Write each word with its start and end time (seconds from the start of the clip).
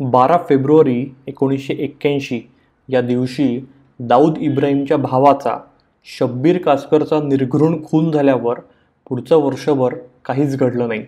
बारा 0.00 0.36
फेब्रुवारी 0.48 1.14
एकोणीसशे 1.26 1.74
एक्क्याऐंशी 1.74 2.40
या 2.88 3.00
दिवशी 3.00 3.66
दाऊद 4.00 4.38
इब्राहिमच्या 4.38 4.96
भावाचा 4.96 5.58
शब्बीर 6.04 6.62
कासकरचा 6.62 7.20
निर्घृण 7.22 7.84
खून 7.84 8.10
झाल्यावर 8.10 8.60
पुढचं 9.08 9.36
वर्षभर 9.36 9.94
काहीच 10.24 10.56
घडलं 10.56 10.88
नाही. 10.88 11.06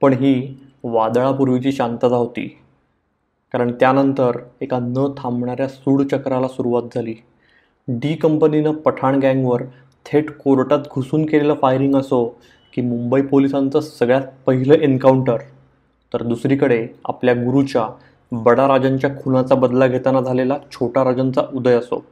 पण 0.00 0.12
ही 0.12 0.54
वादळापूर्वीची 0.84 1.72
शांतता 1.72 2.16
होती. 2.16 2.58
कारण 3.52 3.72
त्यानंतर 3.72 4.38
एका 4.60 4.78
न 4.78 5.06
थांबणाऱ्या 5.18 5.68
सूडचक्राला 5.68 6.48
सुरुवात 6.48 6.82
झाली. 6.94 7.14
डी 7.88 8.14
कंपनीनं 8.14 8.72
पठाण 8.72 9.18
गँगवर 9.18 9.62
थेट 10.06 10.30
कोर्टात 10.30 10.78
घुसून 10.94 11.26
केलेलं 11.26 11.54
फायरिंग 11.62 11.96
असो 11.96 12.24
की 12.74 12.82
मुंबई 12.82 13.22
पोलिसांचं 13.22 13.80
सगळ्यात 13.80 14.22
पहिलं 14.46 14.74
एन्काउंटर 14.74 15.36
तर 16.14 16.22
दुसरीकडे 16.22 16.86
आपल्या 17.04 17.34
गुरुच्या 17.34 17.88
बडा 18.32 18.68
राजांच्या 18.68 19.10
खुनाचा 19.22 19.54
बदला 19.54 19.86
घेताना 19.86 20.20
झालेला 20.20 20.56
छोटा 20.72 21.04
राजांचा 21.04 21.42
उदय 21.54 21.74
असो. 21.74 22.04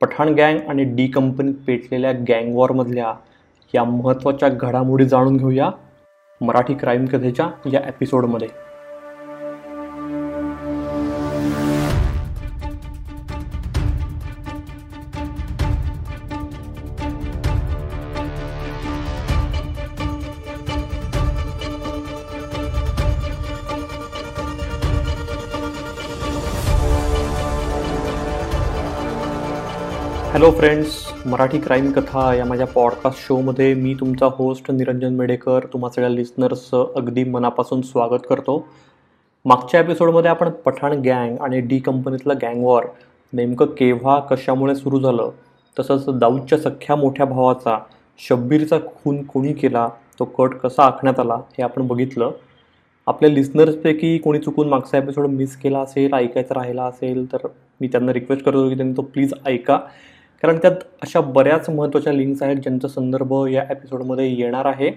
पठाण 0.00 0.28
गँग 0.28 0.68
आणि 0.68 0.84
डी 0.84 1.06
कंपनीत 1.06 1.54
पेटलेल्या 1.66 2.12
गँगवॉरमधल्या 2.12 3.14
या 3.74 3.84
महत्त्वाच्या 3.84 4.48
घडामोडी 4.48 5.04
जाणून 5.04 5.36
घेऊया 5.36 5.70
मराठी 6.40 6.74
क्राईम 6.74 7.06
कथेच्या 7.06 7.50
या 7.72 7.80
एपिसोडमध्ये 7.88 8.48
हॅलो 30.34 30.50
फ्रेंड्स 30.50 30.94
मराठी 31.26 31.58
क्राईम 31.58 31.90
कथा 31.92 32.34
या 32.34 32.44
माझ्या 32.44 32.66
पॉडकास्ट 32.66 33.18
शोमध्ये 33.18 33.74
मी 33.74 33.94
तुमचा 33.94 34.26
होस्ट 34.26 34.70
निरंजन 34.70 35.14
मेडेकर 35.14 35.66
तुम्हा 35.72 35.90
सगळ्या 35.90 36.08
लिस्नर्सचं 36.10 36.92
अगदी 36.96 37.24
मनापासून 37.24 37.82
स्वागत 37.82 38.26
करतो. 38.28 38.66
मागच्या 39.44 39.80
एपिसोडमध्ये 39.80 40.30
आपण 40.30 40.50
पठाण 40.50 40.92
गँग 40.92 41.36
आणि 41.40 41.60
डी 41.60 41.78
कंपनीतलं 41.78 42.34
गँग 42.42 42.64
वॉर 42.64 42.84
नेमकं 43.32 43.66
केव्हा 43.66 44.18
कशामुळे 44.20 44.74
सुरू 44.74 45.00
झालं 45.00 45.30
तसंच 45.78 46.04
दाऊदच्या 46.08 46.58
सख्या 46.58 46.96
मोठ्या 46.96 47.26
भावाचा 47.26 47.78
शब्बीरचा 48.28 48.78
खून 48.78 49.22
कोणी 49.22 49.52
केला 49.52 49.88
तो 50.18 50.24
कट 50.24 50.54
कसा 50.54 50.84
आखण्यात 50.84 51.20
आला 51.20 51.34
हे 51.34 51.62
आपण 51.62 51.86
बघितलं. 51.86 52.30
आपल्या 53.06 53.30
लिस्नर्सपैकी 53.30 54.18
कोणी 54.18 54.38
चुकून 54.38 54.68
मागचा 54.68 54.98
एपिसोड 54.98 55.26
मिस 55.26 55.56
केला 55.56 55.78
असेल 55.78 56.12
ऐकायचं 56.12 56.54
राहिला 56.54 56.84
असेल 56.84 57.32
तर 57.32 57.46
मी 57.80 57.88
त्यांना 57.88 58.12
रिक्वेस्ट 58.12 58.44
करतो 58.44 58.68
की 58.68 58.76
त्यांनी 58.76 58.96
तो 58.96 59.02
प्लीज 59.02 59.34
ऐका. 59.46 59.78
कारण 60.44 60.56
त्यात 60.56 60.76
अशा 61.02 61.20
बऱ्याच 61.20 61.70
महत्त्वाच्या 61.70 62.12
लिंक्स 62.12 62.42
आहेत 62.42 62.56
ज्यांचा 62.56 62.88
संदर्भ 62.88 63.34
या 63.50 63.64
एपिसोडमध्ये 63.70 64.34
येणार 64.34 64.64
आहे. 64.64 64.90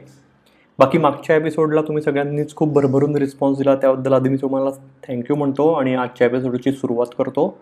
बाकी 0.79 0.97
मागच्या 0.97 1.35
एपिसोडला 1.35 1.81
तुम्ही 1.81 2.03
सगळ्यांनीच 2.03 2.55
खूप 2.55 2.73
भरभरून 2.73 3.15
रिस्पॉन्स 3.15 3.57
दिला 3.57 3.75
त्याबद्दल 3.75 4.13
आधी 4.13 4.29
मी 4.29 4.37
तुम्हाला 4.37 4.69
थँक्यू 5.07 5.35
म्हणतो 5.35 5.73
आणि 5.73 5.95
आजच्या 5.95 6.27
एपिसोडची 6.27 6.71
सुरुवात 6.71 7.05
करतो. 7.17 7.57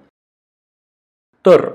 तर 1.45 1.69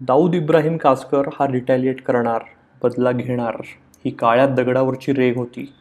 दाऊद 0.00 0.34
इब्राहिम 0.34 0.76
कासकर 0.76 1.22
हा 1.34 1.46
रिटॅलिएट 1.52 2.02
करणार 2.02 2.42
बदला 2.82 3.12
घेणार. 3.12 3.56
ही 4.04 4.10
काळ्या 4.10 4.46
दगडावरची 4.46 5.12
रेग 5.12 5.36
होती. 5.36 5.72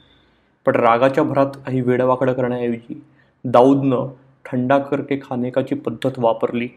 पण 0.65 0.75
रागाच्या 0.75 1.23
भरात 1.23 1.51
काही 1.55 1.81
वेडवाकडं 1.81 2.33
करण्याऐवजी 2.33 3.03
दाऊदनं 3.45 4.07
थंडा 4.45 4.77
करके 4.77 5.19
खानेकाची 5.29 5.75
पद्धत 5.75 6.11
वापरली. 6.17 6.67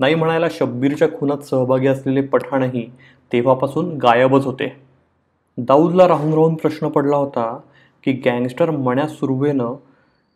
नाही 0.00 0.14
म्हणायला 0.14 0.46
शब्बीरच्या 0.50 1.08
खुनात 1.18 1.38
सहभागी 1.38 1.86
असलेले 1.86 2.20
पठाणही 2.22 2.86
तेव्हापासून 3.32 3.96
गायबच 3.98 4.44
होते. 4.44 4.68
दाऊदला 5.58 6.06
राहून 6.08 6.32
राहून 6.32 6.54
प्रश्न 6.54 6.88
पडला 6.88 7.16
होता 7.16 7.46
की 8.04 8.12
गँगस्टर 8.24 8.70
मण्या 8.70 9.06
सुर्वेनं 9.08 9.74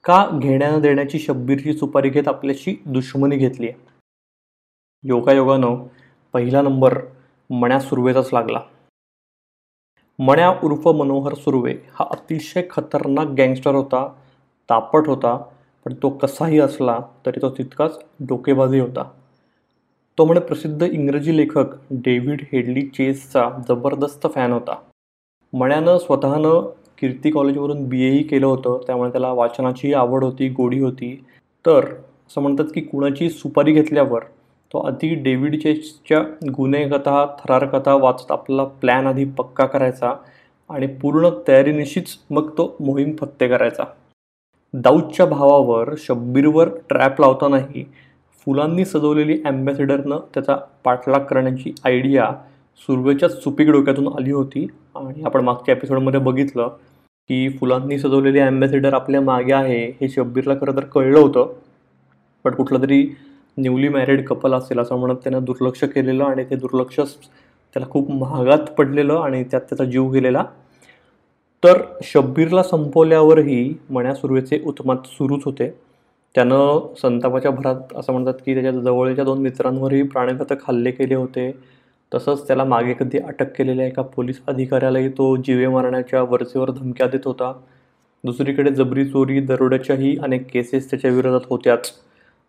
का 0.04 0.24
घेण्यानं 0.32 0.80
देण्याची 0.80 1.18
शब्बीरची 1.18 1.72
सुपारी 1.72 2.08
घेत 2.08 2.28
आपल्याशी 2.28 2.74
दुश्मनी 2.86 3.36
घेतली 3.36 3.68
आहे 3.68 3.86
योगायोगानं 5.04 5.76
पहिला 6.32 6.62
नंबर 6.62 6.98
मण्या 7.50 7.80
सुर्वेचाच 7.80 8.30
लागला. 8.32 8.60
मण्या 10.18 10.48
उर्फ 10.64 10.86
मनोहर 10.88 11.34
सुर्वे 11.34 11.74
हा 11.94 12.04
अतिशय 12.10 12.62
खतरनाक 12.70 13.28
गँगस्टर 13.38 13.74
होता 13.74 14.06
तापट 14.68 15.08
होता 15.08 15.36
पण 15.84 15.94
तो 15.94 16.10
कसाही 16.10 16.58
असला 16.60 16.98
तरी 17.26 17.40
तो 17.42 17.50
तितकाच 17.50 17.98
डोकेबाजी 18.20 18.80
होता. 18.80 19.02
तो 20.18 20.24
म्हणे 20.24 20.40
प्रसिद्ध 20.40 20.82
इंग्रजी 20.82 21.36
लेखक 21.36 21.66
डेव्हिड 21.90 22.40
हेडली 22.52 22.80
चेसचा 22.82 23.48
जबरदस्त 23.68 24.26
फॅन 24.34 24.52
होता. 24.52 24.74
मण्यानं 25.52 25.98
स्वतःनं 25.98 26.70
कीर्ती 27.00 27.30
कॉलेजवरून 27.30 27.84
बी 27.88 28.02
एही 28.06 28.22
केलं 28.22 28.46
होतं 28.46 28.80
त्यामुळे 28.86 29.10
त्याला 29.10 29.32
वाचनाची 29.32 29.92
आवड 29.94 30.24
होती 30.24 30.48
गोडी 30.48 30.80
होती. 30.80 31.24
तर 31.66 31.84
असं 31.84 32.40
म्हणतात 32.40 32.64
की 32.74 32.80
कुणाची 32.80 33.30
सुपारी 33.30 33.72
घेतल्यावर 33.72 34.22
तो 34.72 34.78
आधी 34.78 35.14
डेव्हिड 35.14 35.62
चेसच्या 35.62 36.20
गुन्हेकथा 36.56 37.24
थरारकथा 37.38 37.94
वाचत 37.94 38.32
आपला 38.32 38.64
प्लॅन 38.64 39.06
आधी 39.06 39.24
पक्का 39.24 39.66
करायचा 39.66 40.14
आणि 40.70 40.86
पूर्ण 40.86 41.28
तयारीनिशीच 41.48 42.16
मग 42.30 42.50
तो 42.50 42.76
मोहीम 42.80 43.16
फत्ते 43.16 43.48
करायचा. 43.48 43.84
दाऊदच्या 44.74 45.26
भावावर 45.26 45.94
शब्बीरवर 45.98 46.68
ट्रॅप 46.88 47.20
लावतानाही 47.20 47.84
फुलांनी 48.48 48.84
सजवलेली 48.84 49.34
ॲम्बॅसेडरनं 49.44 50.18
त्याचा 50.34 50.54
पाठलाग 50.84 51.24
करण्याची 51.30 51.72
आयडिया 51.84 52.30
सुरवेच्याच 52.80 53.32
सुपीक 53.42 53.70
डोक्यातून 53.70 54.06
आली 54.08 54.30
होती. 54.32 54.66
आणि 54.96 55.22
आपण 55.26 55.40
मागच्या 55.44 55.74
एपिसोडमध्ये 55.74 56.20
बघितलं 56.20 56.68
की 57.30 57.48
फुलांनी 57.58 57.98
सजवलेली 57.98 58.40
ॲम्बॅसेडर 58.40 58.94
आपल्या 58.94 59.20
मागे 59.20 59.52
आहे 59.52 59.84
हे 60.00 60.08
शब्बीरला 60.08 60.54
खरं 60.60 60.76
तर 60.76 60.84
कळलं 60.84 61.18
होतं. 61.18 61.52
बट 62.44 62.54
कुठलं 62.56 62.82
तरी 62.82 63.02
न्यूली 63.58 63.88
मॅरिड 63.88 64.24
कपल 64.26 64.54
असेल 64.54 64.78
असं 64.78 64.98
म्हणत 64.98 65.16
त्यानं 65.24 65.44
दुर्लक्ष 65.44 65.84
केलेलं 65.84 66.24
आणि 66.24 66.44
ते 66.50 66.56
दुर्लक्ष 66.56 67.00
त्याला 67.00 67.90
खूप 67.90 68.10
महागात 68.10 68.70
पडलेलं 68.78 69.20
आणि 69.20 69.42
त्यात 69.44 69.60
त्याचा 69.60 69.84
जीव 69.84 70.08
गेलेला. 70.12 70.44
तर 71.62 71.82
शब्बीरला 72.04 72.62
संपवल्यावरही 72.62 73.74
मण्या 73.90 74.14
सुर्वेचे 74.14 74.62
उत्मात 74.66 75.06
सुरूच 75.08 75.44
होते. 75.44 75.70
त्यानं 76.34 76.94
संतापाच्या 77.02 77.50
भरात 77.50 77.96
असं 77.96 78.12
म्हणतात 78.12 78.34
की 78.34 78.54
त्याच्या 78.54 78.72
जवळच्या 78.72 79.24
दोन 79.24 79.38
मित्रांवरही 79.38 80.02
प्राणघातक 80.02 80.62
हल्ले 80.68 80.90
केले 80.90 81.14
होते. 81.14 81.50
तसंच 82.14 82.46
त्याला 82.46 82.64
मागे 82.64 82.92
कधी 82.92 83.18
अटक 83.18 83.56
केलेल्या 83.56 83.86
एका 83.86 84.02
पोलीस 84.02 84.40
अधिकाऱ्यालाही 84.46 85.08
तो 85.08 85.36
जीवे 85.36 85.66
मारण्याच्या 85.66 86.22
वरचेवर 86.22 86.70
धमक्या 86.70 87.06
देत 87.06 87.20
होता. 87.24 87.52
दुसरीकडे 88.24 88.70
जबरी 88.70 89.04
चोरी 89.04 89.40
दरोड्याच्याही 89.40 90.16
अनेक 90.18 90.46
केसेस 90.52 90.90
त्याच्या 90.90 91.10
विरोधात 91.10 91.40
होत्याच. 91.50 91.92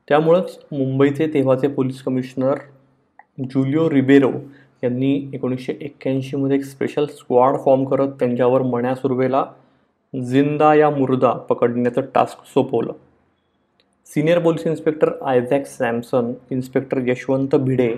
त्यामुळंच 0.07 0.59
मुंबईचे 0.72 1.28
तेव्हाचे 1.28 1.68
पोलीस 1.68 2.01
कमिशनर 2.03 2.56
जुलिओ 3.44 3.89
रिबेरो 3.89 4.31
यांनी 4.84 5.29
एकोणीसशे 5.34 5.73
एक्क्याऐंशीमध्ये 5.81 6.57
एक 6.57 6.63
स्पेशल 6.63 7.06
स्क्वॉड 7.06 7.56
फॉर्म 7.66 7.84
करत 7.85 8.07
त्यांच्यावर 8.19 8.62
मण्या 8.62 8.95
सुर्वेला 8.95 9.45
जिंदा 10.13 10.73
या 10.75 10.89
मुर्दा 10.89 11.31
पकडण्याचं 11.31 12.01
टास्क 12.16 12.45
सोपवलं. 12.45 12.94
Senior 14.15 14.39
police 14.39 14.65
inspector 14.67 15.09
Isaac 15.21 15.65
Samson 15.67 16.31
inspector 16.51 16.97
Yashwant 17.07 17.55
Bhide 17.55 17.93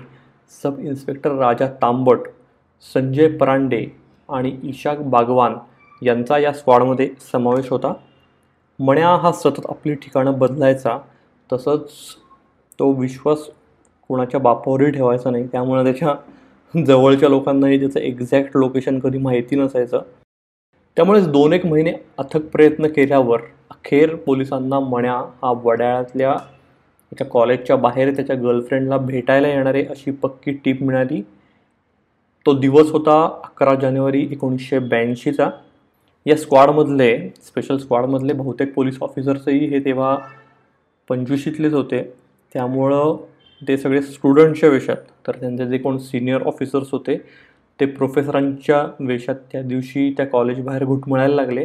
sub 0.62 0.80
inspector 0.80 1.30
Raja 1.30 1.66
Tambat 1.82 2.18
Sanjay 2.94 3.28
Parande 3.36 3.84
आणि 4.28 4.56
ईशाक 4.62 4.98
बागवान 5.10 5.54
यांचा 6.02 6.38
या 6.38 6.52
स्क्वॉडमध्ये 6.52 7.08
समावेश 7.32 7.70
होता. 7.70 7.92
मण्या 8.78 9.14
हा 9.16 9.32
सतत 9.32 9.66
आपली 9.68 9.94
ठिकाणं 9.94 10.38
बदलायचा 10.38 10.98
तसंच 11.52 11.88
तो 12.78 12.92
विश्वास 12.92 13.48
कोणाच्या 14.08 14.40
बापावरही 14.40 14.90
ठेवायचा 14.90 15.30
नाही. 15.30 15.46
त्यामुळे 15.46 15.84
त्याच्या 15.84 16.14
जवळच्या 16.86 17.28
लोकांनाही 17.28 17.80
त्याचं 17.80 18.00
एक्झॅक्ट 18.00 18.56
लोकेशन 18.56 18.98
कधी 18.98 19.18
माहिती 19.18 19.56
नसायचं. 19.56 20.02
त्यामुळेच 20.96 21.28
दोन 21.28 21.52
एक 21.52 21.66
महिने 21.66 21.92
अथक 22.18 22.46
प्रयत्न 22.52 22.86
केल्यावर 22.86 23.40
अखेर 23.72 24.14
पोलिसांना 24.16 24.78
मण्या 24.80 25.14
हा 25.42 25.52
वड्याळ्यातल्या 25.64 26.34
एका 27.12 27.24
कॉलेजच्या 27.24 27.76
बाहेर 27.76 28.14
त्याच्या 28.16 28.36
गर्लफ्रेंडला 28.36 28.96
भेटायला 28.96 29.48
येणारे 29.48 29.84
अशी 29.84 30.10
पक्की 30.10 30.52
टीप 30.64 30.82
मिळाली. 30.82 31.20
तो 32.46 32.52
दिवस 32.58 32.90
होता 32.90 33.22
अकरा 33.44 33.74
जानेवारी 33.74 34.26
एकोणीसशे 34.32 34.78
ब्याऐंशीचा. 34.78 35.48
या 36.26 36.36
स्क्वॉडमधले 36.36 37.16
स्पेशल 37.42 37.76
स्क्वॉडमधले 37.76 38.32
बहुतेक 38.32 38.72
पोलीस 38.74 38.98
ऑफिसर्सही 39.02 39.66
हे 39.66 39.78
तेव्हा 39.84 40.16
पंचवीशीतलेच 41.10 41.72
होते. 41.74 42.02
त्यामुळं 42.54 43.16
ते 43.62 43.76
सगळे 43.76 44.02
स्टुडंटच्या 44.02 44.68
वेशात 44.68 44.96
तर 45.26 45.36
त्यांचे 45.40 45.66
जे 45.66 45.78
कोण 45.78 45.98
सिनियर 45.98 46.42
ऑफिसर्स 46.46 46.88
होते 46.92 47.16
ते 47.80 47.86
प्रोफेसरांच्या 47.86 48.84
वेशात 49.00 49.34
त्या 49.52 49.62
दिवशी 49.62 50.12
त्या 50.16 50.26
कॉलेजबाहेर 50.26 50.84
घुटमळायला 50.84 51.34
लागले. 51.34 51.64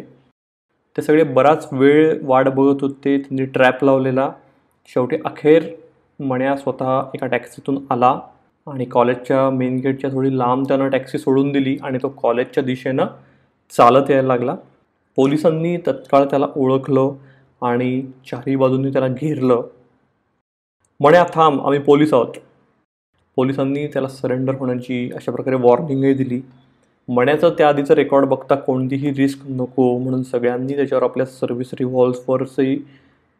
ते 0.97 1.01
सगळे 1.01 1.23
बराच 1.23 1.67
वेळ 1.71 2.19
वाट 2.23 2.47
बघत 2.47 2.83
होते. 2.83 3.17
त्यांनी 3.17 3.45
ट्रॅप 3.45 3.83
लावलेला. 3.83 4.31
शेवटी 4.87 5.17
अखेर 5.25 5.63
मण्या 6.19 6.55
स्वतः 6.57 7.01
एका 7.15 7.27
टॅक्सीतून 7.27 7.77
आला 7.89 8.19
आणि 8.67 8.85
कॉलेजच्या 8.85 9.49
मेन 9.49 9.77
गेटच्या 9.77 10.09
थोडी 10.11 10.37
लांब 10.37 10.67
त्यानं 10.67 10.89
टॅक्सी 10.89 11.17
सोडून 11.17 11.51
दिली 11.51 11.77
आणि 11.83 11.97
तो 12.01 12.09
कॉलेजच्या 12.09 12.63
दिशेनं 12.63 13.05
चालत 13.77 14.11
यायला 14.11 14.27
लागला. 14.27 14.55
पोलिसांनी 15.15 15.77
तत्काळ 15.77 16.25
त्याला 16.25 16.47
ओळखलं 16.55 17.11
आणि 17.61 18.01
चारही 18.31 18.55
बाजूंनी 18.55 18.91
त्याला 18.91 19.07
घेरलं. 19.07 19.61
म्हणे 20.99 21.17
थांब. 21.33 21.61
आम्ही 21.61 21.79
पोलीस 21.79 22.13
आहोत. 22.13 22.33
पोलिसांनी 23.35 23.87
त्याला 23.87 24.07
सरेंडर 24.07 24.55
होण्याची 24.55 25.11
अशा 25.15 25.31
प्रकारे 25.31 25.55
वॉर्निंगही 25.55 26.13
दिली. 26.13 26.41
मण्याचं 27.07 27.49
त्या 27.57 27.67
आधीचं 27.69 27.93
रेकॉर्ड 27.93 28.25
बघता 28.25 28.55
कोणतीही 28.55 29.13
रिस्क 29.13 29.39
नको 29.49 29.97
म्हणून 29.99 30.23
सगळ्यांनी 30.23 30.75
त्याच्यावर 30.75 31.03
आपल्या 31.03 31.25
सर्व्हिस 31.25 31.73
रिव्हॉल्व्हर्सही 31.73 32.75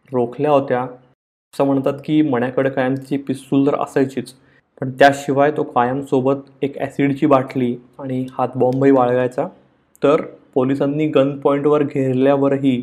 रोखल्या 0.10 0.52
होत्या. 0.52 0.81
असं 1.54 1.66
म्हणतात 1.66 1.94
की 2.06 2.22
मण्याकडे 2.22 2.69
कायम 2.69 2.96
तिची 2.96 3.18
पिस्तूल 3.18 3.66
तर 3.68 3.75
असायचीच 3.81 4.34
पण 4.81 4.92
त्याशिवाय 4.92 5.52
तो 5.52 5.64
कायमसोबत 5.64 6.64
एक 6.64 6.78
ॲसिडची 6.78 7.25
बाटली 7.25 7.75
आणि 8.00 8.25
हातबॉम्बही 8.38 8.92
बाळगायचा 8.92 9.48
तर 10.04 10.22
पोलिसांनी 10.54 11.08
गन 11.08 11.38
पॉईंटवर 11.40 11.84
घेरल्यावरही 11.84 12.81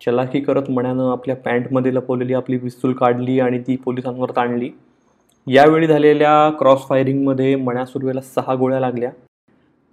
चलाखी 0.00 0.40
करत 0.40 0.70
मण्यानं 0.70 1.10
आपल्या 1.10 1.36
पॅन्टमध्ये 1.36 1.94
लपवलेली 1.94 2.34
आपली 2.34 2.58
पिस्तूल 2.58 2.92
काढली 2.92 3.38
आणि 3.40 3.58
ती 3.58 3.76
पोलिसांवर 3.76 4.30
ताणली. 4.36 4.70
यावेळी 5.46 5.86
झालेल्या 5.86 6.50
क्रॉस 6.58 6.86
फायरिंगमध्ये 6.88 7.54
मण्या 7.56 7.84
सुर्वेला 7.84 8.20
सहा 8.20 8.54
गोळ्या 8.54 8.80
लागल्या. 8.80 9.10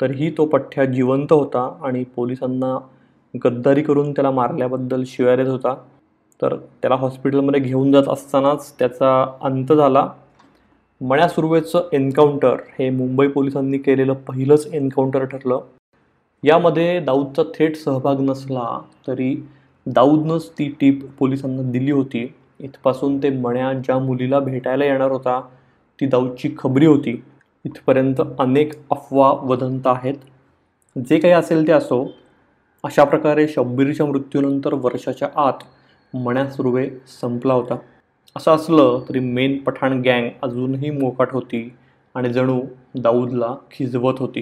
तरीही 0.01 0.31
तो 0.37 0.45
पठ्ठ्या 0.45 0.85
जिवंत 0.85 1.33
होता 1.33 1.79
आणि 1.83 2.03
पोलिसांना 2.03 2.77
गद्दारी 3.45 3.81
करून 3.81 4.11
त्याला 4.11 4.31
मारल्याबद्दल 4.31 5.03
शिव्या 5.07 5.35
देत 5.35 5.47
होता. 5.47 5.75
तर 6.41 6.55
त्याला 6.55 6.95
हॉस्पिटलमध्ये 6.95 7.61
घेऊन 7.61 7.91
जात 7.91 8.03
असतानाच 8.09 8.73
त्याचा 8.79 9.25
अंत 9.41 9.73
झाला. 9.73 10.07
मण्या 11.01 11.27
सुर्वेचं 11.27 11.89
एन्काउंटर 11.93 12.55
हे 12.79 12.89
मुंबई 12.89 13.27
पोलिसांनी 13.27 13.77
केलेलं 13.77 14.13
पहिलंच 14.13 14.67
एन्काउंटर 14.73 15.25
ठरलं. 15.25 15.59
यामध्ये 16.43 16.99
दाऊदचा 16.99 17.43
थेट 17.55 17.75
सहभाग 17.75 18.19
नसला 18.19 18.79
तरी 19.07 19.35
दाऊदनंच 19.85 20.49
ती 20.49 20.75
टीप 20.79 21.05
पोलिसांना 21.19 21.71
दिली 21.71 21.91
होती. 21.91 22.33
इथपासून 22.59 23.17
ते 23.23 23.29
मण्या 23.29 23.73
ज्या 23.73 23.97
मुलीला 23.99 24.39
भेटायला 24.39 24.85
येणार 24.85 25.11
होता 25.11 25.41
ती 25.99 26.05
दाऊदची 26.05 26.49
खबरी 26.57 26.85
होती. 26.85 27.23
इथपर्यंत 27.65 28.21
अनेक 28.39 28.73
अफवा 28.91 29.31
वदंत 29.43 29.81
आहेत. 29.85 30.13
जे 30.95 31.19
काही 31.19 31.33
असेल 31.33 31.67
ते 31.67 31.71
असो 31.71 32.11
अशा 32.83 33.03
प्रकारे 33.03 33.47
शब्बीरच्या 33.47 34.05
मृत्यूनंतर 34.05 34.73
वर्षाच्या 34.73 35.29
आत 35.35 35.63
मण्या 36.13 36.49
सुर्वे 36.51 36.89
संपला 37.21 37.53
होता. 37.53 37.77
असं 38.35 38.51
असलं 38.51 39.03
तरी 39.09 39.19
मेन 39.19 39.57
पठाण 39.57 40.01
गँग 40.01 40.29
अजूनही 40.41 40.89
मोकाट 40.89 41.31
होती 41.31 41.73
आणि 42.15 42.33
जणू 42.33 42.61
दाऊदला 42.95 43.55
खिजवत 43.71 44.13
होती. 44.19 44.41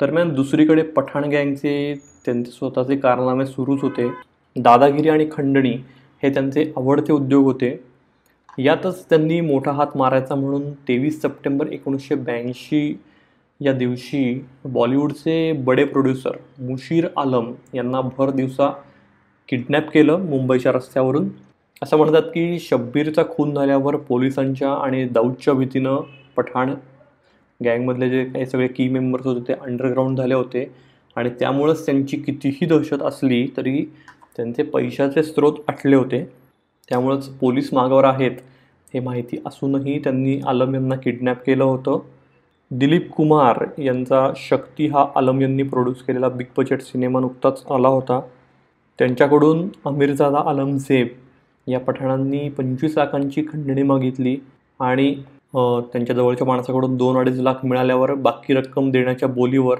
दरम्यान 0.00 0.34
दुसरीकडे 0.34 0.82
पठाण 0.82 1.24
गँगचे 1.24 2.02
त्यांचे 2.24 2.50
स्वतःचे 2.50 2.96
कारनामे 2.96 3.46
सुरूच 3.46 3.82
होते. 3.82 4.10
दादागिरी 4.56 5.08
आणि 5.08 5.28
खंडणी 5.32 5.72
हे 6.22 6.34
त्यांचे 6.34 6.72
आवडते 6.76 7.12
उद्योग 7.12 7.44
होते. 7.44 7.84
यातच 8.58 9.04
त्यांनी 9.08 9.40
मोठा 9.40 9.72
हात 9.72 9.96
मारायचा 9.96 10.34
म्हणून 10.34 10.70
तेवीस 10.88 11.20
सप्टेंबर 11.22 11.66
एकोणीसशे 11.72 12.14
ब्याऐंशी 12.14 12.96
या 13.60 13.72
दिवशी 13.72 14.40
बॉलिवूडचे 14.64 15.52
बडे 15.64 15.84
प्रोड्युसर 15.84 16.36
मुशीर 16.60 17.06
आलम 17.16 17.52
यांना 17.74 18.00
भर 18.18 18.30
दिवसा 18.30 18.70
किडनॅप 19.48 19.90
केलं 19.90 20.24
मुंबईच्या 20.28 20.72
रस्त्यावरून. 20.72 21.28
असं 21.82 21.96
म्हणतात 21.96 22.22
की 22.22 22.58
शब्बीरचा 22.60 23.22
खून 23.28 23.54
झाल्यावर 23.54 23.96
पोलिसांच्या 23.98 24.72
आणि 24.74 25.04
दाऊदच्या 25.04 25.54
भीतीनं 25.54 25.96
पठाण 26.36 26.74
गँगमधले 27.60 28.08
जे 28.10 28.24
काही 28.24 28.46
सगळे 28.46 28.68
की 28.68 28.88
मेंबर्स 28.88 29.26
होते 29.26 29.40
ते 29.48 29.52
अंडरग्राऊंड 29.60 30.18
झाले 30.18 30.34
होते. 30.34 30.66
आणि 31.16 31.30
त्यामुळंच 31.40 31.84
त्यांची 31.86 32.16
कितीही 32.16 32.66
दहशत 32.66 33.02
असली 33.02 33.46
तरी 33.56 33.84
त्यांचे 34.36 34.62
पैशाचे 34.62 35.22
स्रोत 35.22 35.58
आटले 35.68 35.96
होते. 35.96 36.24
त्यामुळंच 36.88 37.28
पोलीस 37.38 37.72
मागावर 37.74 38.04
आहेत 38.04 38.36
हे 38.94 39.00
माहिती 39.00 39.36
असूनही 39.46 39.98
त्यांनी 39.98 40.40
आलम 40.48 40.74
यांना 40.74 40.94
किडनॅप 40.94 41.42
केलं 41.46 41.64
होतं. 41.64 41.98
दिलीप 42.70 43.10
कुमार 43.12 43.64
यांचा 43.78 44.28
शक्ती 44.36 44.86
हा 44.88 45.04
आलम 45.16 45.40
यांनी 45.40 45.62
प्रोड्यूस 45.62 46.02
केलेला 46.02 46.28
बिग 46.28 46.46
बजेट 46.56 46.82
सिनेमा 46.82 47.20
नुकताच 47.20 47.62
आला 47.70 47.88
होता. 47.88 48.20
त्यांच्याकडून 48.98 49.68
अमीरजादा 49.86 50.42
आलमझेब 50.50 51.08
या 51.66 51.80
पठाणांनी 51.80 52.48
पंचवीस 52.48 52.96
लाखांची 52.98 53.42
खंडणी 53.52 53.82
मागितली 53.82 54.36
आणि 54.80 55.14
त्यांच्या 55.54 56.16
जवळच्या 56.16 56.46
माणसाकडून 56.46 56.96
दोन 56.96 57.16
अडीच 57.16 57.38
लाख 57.40 57.64
मिळाल्यावर 57.64 58.14
बाकी 58.14 58.54
रक्कम 58.54 58.90
देण्याच्या 58.90 59.28
बोलीवर 59.28 59.78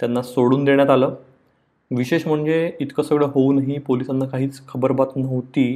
त्यांना 0.00 0.22
सोडून 0.22 0.64
देण्यात 0.64 0.90
आलं. 0.90 1.14
विशेष 1.90 2.26
म्हणजे 2.26 2.70
इतकं 2.80 3.02
सगळं 3.02 3.26
होऊनही 3.34 3.78
पोलिसांना 3.78 4.26
काहीच 4.26 4.60
खबरबात 4.68 5.16
नव्हती. 5.16 5.74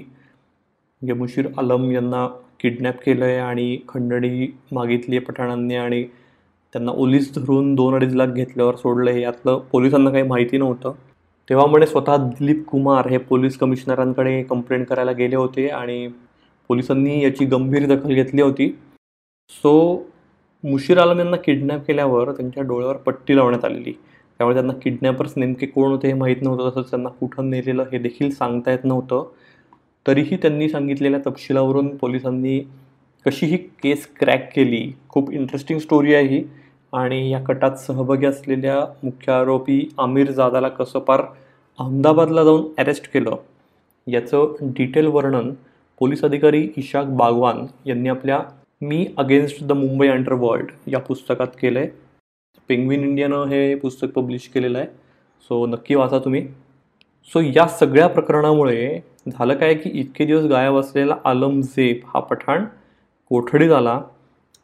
म्हणजे 1.02 1.12
यमुशीर 1.12 1.46
आलम 1.58 1.90
यांना 1.92 2.26
किडनॅप 2.60 3.00
केलं 3.04 3.24
आहे 3.24 3.36
आणि 3.38 3.76
खंडणी 3.88 4.46
मागितली 4.72 5.16
आहे 5.16 5.24
पठाणांनी 5.24 5.74
आणि 5.76 6.02
त्यांना 6.74 6.92
ओलीस 6.92 7.32
धरून 7.34 7.74
दोन 7.74 7.94
अडीच 7.94 8.14
लाख 8.14 8.26
घेतल्यावर 8.26 8.76
सोडलं 8.76 9.10
आहे 9.10 9.20
यातलं 9.20 9.58
पोलिसांना 9.72 10.10
काही 10.10 10.22
माहिती 10.22 10.58
नव्हतं. 10.58 10.92
तेव्हा 11.48 11.66
म्हणे 11.66 11.86
स्वतः 11.86 12.16
दिलीप 12.16 12.64
कुमार 12.64 13.08
हे 13.08 13.18
पोलीस 13.18 13.56
कमिशनरांकडे 13.58 14.42
कंप्लेंट 14.42 14.86
करायला 14.86 15.12
गेले 15.12 15.36
होते 15.36 15.68
आणि 15.68 16.06
पोलिसांनी 16.70 17.22
याची 17.24 17.44
गंभीर 17.44 17.86
दखल 17.86 18.14
घेतली 18.14 18.42
होती. 18.42 18.68
सो 19.50 19.72
मुशीर 20.64 20.98
आलम 20.98 21.18
यांना 21.18 21.36
किडनॅप 21.36 21.86
केल्यावर 21.86 22.32
त्यांच्या 22.32 22.62
डोळ्यावर 22.62 22.96
पट्टी 22.96 23.36
लावण्यात 23.36 23.64
आलेली. 23.64 23.92
त्यामुळे 24.40 24.54
त्यांना 24.54 24.72
किडनॅपर्स 24.82 25.32
नेमके 25.36 25.66
कोण 25.66 25.90
होते 25.90 26.08
हे 26.08 26.14
माहीत 26.14 26.42
नव्हतं 26.42 26.70
तसंच 26.70 26.90
त्यांना 26.90 27.08
कुठं 27.08 27.50
नेलेलं 27.50 27.84
हे 27.92 27.98
देखील 27.98 28.30
सांगता 28.30 28.70
येत 28.70 28.84
नव्हतं. 28.84 29.24
तरीही 30.06 30.36
त्यांनी 30.36 30.68
सांगितलेल्या 30.68 31.20
तपशिलावरून 31.26 31.96
पोलिसांनी 31.96 32.60
कशी 33.26 33.46
ही 33.46 33.56
केस 33.56 34.08
क्रॅक 34.20 34.48
केली 34.56 34.92
खूप 35.08 35.30
इंटरेस्टिंग 35.30 35.78
स्टोरी 35.78 36.14
आहे 36.14 36.26
ही. 36.26 36.44
आणि 36.92 37.30
या 37.30 37.38
कटात 37.40 37.76
सहभागी 37.76 38.26
असलेल्या 38.26 38.76
मुख्य 39.02 39.32
आरोपी 39.32 39.94
आमिर 39.98 40.30
जादाला 40.30 40.68
कसं 40.68 40.98
पार 40.98 41.22
अहमदाबादला 41.78 42.44
जाऊन 42.44 42.62
अरेस्ट 42.78 43.12
केलं 43.12 43.36
याचं 44.06 44.54
डिटेल 44.62 45.06
वर्णन 45.06 45.50
पोलीस 45.98 46.24
अधिकारी 46.24 46.68
इशाक 46.76 47.06
बागवान 47.06 47.66
यांनी 47.86 48.08
आपल्या 48.08 48.40
me 48.82 49.06
against 49.16 49.64
the 49.64 49.72
Mumbai 49.72 50.08
underworld 50.08 50.66
या 50.86 50.98
पुस्तकात 50.98 51.46
केलं 51.46 51.78
आहे 51.78 51.88
पेंग्विन 52.68 53.00
इंडियानं 53.00 53.44
हे 53.44 53.74
पुस्तक 53.74 54.08
पब्लिश 54.14 54.48
केलेलं 54.48 54.78
आहे. 54.78 54.86
सो 55.42 55.66
नक्की 55.66 55.94
वाचा 55.94 56.18
तुम्ही. 56.18 56.46
सो 57.32 57.40
या 57.40 57.66
सगळ्या 57.68 58.06
प्रकरणामुळे 58.06 58.98
झालं 59.30 59.54
काय 59.54 59.74
की 59.74 59.90
इतके 59.90 60.24
दिवस 60.24 60.44
गायब 60.44 60.76
असलेला 60.76 61.16
आलमझेब 61.24 62.06
हा 62.06 62.20
पठाण 62.20 62.64
कोठडीत 63.30 63.70
आला 63.70 64.00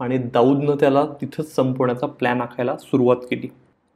आणि 0.01 0.19
दाऊदनं 0.19 0.77
त्याला 0.81 1.05
तिथंच 1.21 1.55
संपवण्याचा 1.55 2.07
प्लॅन 2.07 2.41
आखायला 2.41 2.77
सुरुवात 2.77 3.17
केली. 3.31 3.49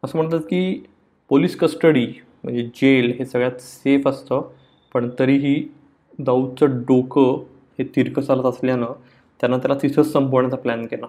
असं 0.03 0.19
म्हणतात 0.19 0.41
की 0.41 0.85
पोलीस 1.31 1.57
कस्टडी 1.57 2.07
म्हणजे 2.45 2.63
जेल 2.75 3.13
हे 3.19 3.25
सगळ्यात 3.25 3.61
सेफ 3.61 4.09
असतं 4.09 4.43
पण 4.95 5.09
तरीही 5.19 5.69
दाऊदचं 6.19 6.79
डोकं 6.81 7.43
हे 7.79 7.85
तिरकं 7.97 8.23
चालत 8.23 8.45
असल्यानं 8.45 8.93
त्यानं 9.41 9.59
त्याला 9.59 9.75
तिथंच 9.83 10.13
संपवण्याचा 10.13 10.57
प्लॅन 10.57 10.87
केला. 10.87 11.07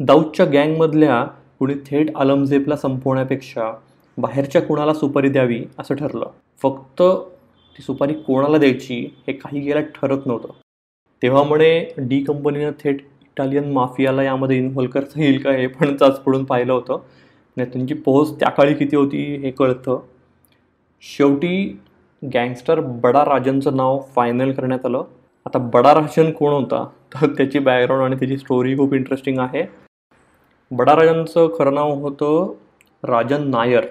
दाऊदच्या 0.00 0.46
गँगमधल्या 0.46 1.24
कुणी 1.58 1.74
थेट 1.86 2.16
आलमझेबला 2.16 2.76
संपवण्यापेक्षा 2.76 3.72
बाहेरच्या 4.18 4.62
कुणाला 4.62 4.94
सुपारी 4.94 5.28
द्यावी 5.28 5.64
असं 5.78 5.94
ठरलं. 5.94 6.30
फक्त 6.62 7.02
ती 7.78 7.82
सुपारी 7.82 8.14
कोणाला 8.14 8.58
द्यायची 8.58 9.14
हे 9.26 9.32
काही 9.32 9.60
गेल्या 9.60 9.82
ठरत 9.82 10.18
नव्हतं. 10.26 10.48
तेव्हा 11.22 11.42
म्हणे 11.42 11.94
डी 11.98 12.24
कंपनीनं 12.24 12.70
थेट 12.84 13.00
इटालियन 13.00 13.72
माफियाला 13.72 14.22
यामध्ये 14.22 14.56
इन्व्हॉल्व 14.56 14.90
करता 14.90 15.22
येईल 15.22 15.42
का 15.42 15.50
हे 15.50 15.66
पण 15.66 15.96
पडून 15.96 16.44
पाहिलं 16.44 16.72
होतं. 16.72 16.94
आणि 17.56 17.64
त्यांची 17.64 17.94
पोहोच 17.94 18.40
त्या 18.40 18.50
काळी 18.50 18.74
किती 18.74 18.96
होती 18.96 19.36
हे 19.36 19.50
कळतं. 19.50 20.00
शेवटी 21.00 21.80
गँगस्टर 22.34 22.80
बडा 22.80 23.24
राजनचं 23.24 23.76
नाव 23.76 24.00
फायनल 24.14 24.52
करण्यात 24.52 24.86
आलं. 24.86 25.04
आता 25.46 25.58
बडा 25.58 25.94
राजन 25.94 26.30
कोण 26.30 26.52
होता? 26.52 26.88
तर 27.14 27.26
त्याची 27.26 27.58
बॅकग्राऊंड 27.58 28.04
आणि 28.04 28.16
त्याची 28.16 28.36
स्टोरी 28.36 28.76
खूप 28.76 28.94
इंटरेस्टिंग 28.94 29.38
आहे. 29.38 29.62
बडा 30.70 30.96
राजनचं 30.96 31.48
खरं 31.58 31.74
नाव 31.74 31.92
होतं 31.92 32.52
राजन 33.02 33.50
नायर. 33.50 33.84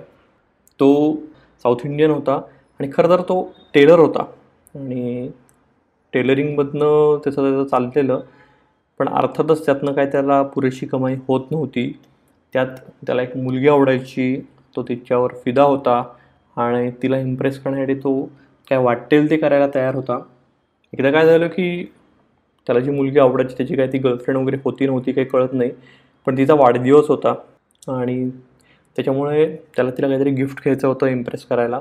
तो 0.80 1.16
साऊथ 1.64 1.76
इंडियन 1.86 2.12
होता. 2.12 2.42
आणि 2.80 2.90
खरं 2.94 3.10
तर 3.10 3.22
तो 3.22 3.42
टेलर 3.74 4.00
होता. 4.00 4.24
आणि 4.76 5.30
टेलरिंगमधनं 6.14 7.18
त्याचं 7.24 7.42
त्याचं 7.42 7.66
चाललेलं 7.68 8.20
पण 9.00 9.08
अर्थातच 9.10 9.66
त्यातनं 9.66 9.94
काय 9.94 10.06
त्याला 10.06 10.42
पुरेशी 10.44 10.86
कमाई 10.86 11.16
होत 11.28 11.52
नव्हती. 11.52 11.92
त्यात 12.54 12.68
त्याला 13.06 13.22
एक 13.22 13.36
मुलगी 13.38 13.68
आवडायची 13.70 14.36
तो 14.76 14.84
तिच्यावर 14.84 15.34
फिदा 15.46 15.64
होता 15.64 16.02
आणि 16.58 16.90
तिला 17.04 17.18
इम्प्रेस 17.20 17.60
करण्यासाठी 17.64 17.94
तो 18.00 18.14
काय 18.68 18.78
वाटेल 18.84 19.30
ते 19.30 19.38
करायला 19.38 19.68
तयार 19.76 19.96
होता. 19.96 20.20
एकदा 20.94 21.12
काय 21.12 21.26
झालं 21.26 21.48
की 21.48 21.84
त्याला 22.68 22.80
जी 22.80 22.92
मुलगी 22.92 23.20
आवडायची 23.20 23.56
त्याची 23.58 23.76
काय 23.76 23.88
ती 23.88 23.98
गर्लफ्रेंड 23.98 24.40
वगैरे 24.40 24.58
होती 24.66 24.86
नव्हती 24.86 25.12
काही 25.12 25.28
कळत 25.28 25.54
नाही 25.54 25.72
पण 26.28 26.38
तिचा 26.38 26.54
वाढदिवस 26.54 27.08
होता. 27.10 27.34
आणि 27.88 28.30
त्याच्यामुळे 28.98 29.46
त्याला 29.76 29.92
तिला 29.92 30.08
काहीतरी 30.08 30.32
गिफ्ट 30.32 30.62
घ्यायचं 30.64 30.88
होतं 30.88 31.08
इम्प्रेस 31.08 31.46
करायला. 31.46 31.80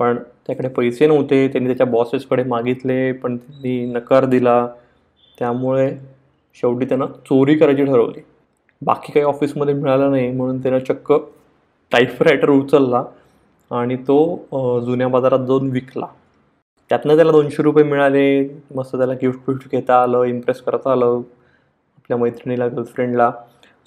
पण 0.00 0.16
त्याकडे 0.46 0.68
पैसे 0.76 1.06
नव्हते. 1.06 1.46
त्यांनी 1.48 1.68
त्याच्या 1.68 1.86
बॉसेसकडे 1.86 2.42
मागितले 2.48 3.10
पण 3.14 3.36
त्यांनी 3.36 3.84
नकार 3.92 4.24
दिला. 4.26 4.66
त्यामुळे 5.38 5.90
शेवटी 6.56 6.84
त्यांना 6.84 7.06
चोरी 7.26 7.54
करायची 7.58 7.84
ठरवली. 7.84 8.20
बाकी 8.82 9.12
काही 9.12 9.24
ऑफिसमध्ये 9.26 9.74
मिळालं 9.74 10.10
नाही 10.10 10.30
म्हणून 10.32 10.58
त्यानं 10.62 10.78
चक्क 10.88 11.12
टाईपरायटर 11.92 12.50
उचलला 12.50 13.02
आणि 13.70 13.96
तो 14.08 14.80
जुन्या 14.86 15.08
बाजारात 15.08 15.46
जाऊन 15.46 15.70
विकला. 15.70 16.06
त्यातनं 16.90 17.16
त्याला 17.16 17.32
दोनशे 17.32 17.62
रुपये 17.62 17.84
मिळाले. 17.84 18.24
मस्त 18.74 18.96
त्याला 18.96 19.12
गिफ्ट 19.22 19.48
विफ्ट 19.48 19.70
घेता 19.72 20.02
आलं 20.02 20.24
इम्प्रेस 20.24 20.60
करता 20.62 20.92
आलं 20.92 21.04
आपल्या 21.96 22.16
मैत्रिणीला 22.18 22.66
गर्लफ्रेंडला 22.68 23.30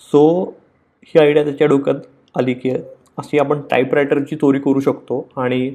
सो 0.01 0.23
ही 1.05 1.19
आयडिया 1.19 1.43
त्याच्या 1.43 1.67
डोक्यात 1.67 1.95
आली 2.35 2.53
की 2.53 2.69
अशी 3.17 3.39
आपण 3.39 3.61
टाईपरायटरची 3.71 4.35
चोरी 4.35 4.59
करू 4.59 4.79
शकतो 4.79 5.27
आणि 5.37 5.69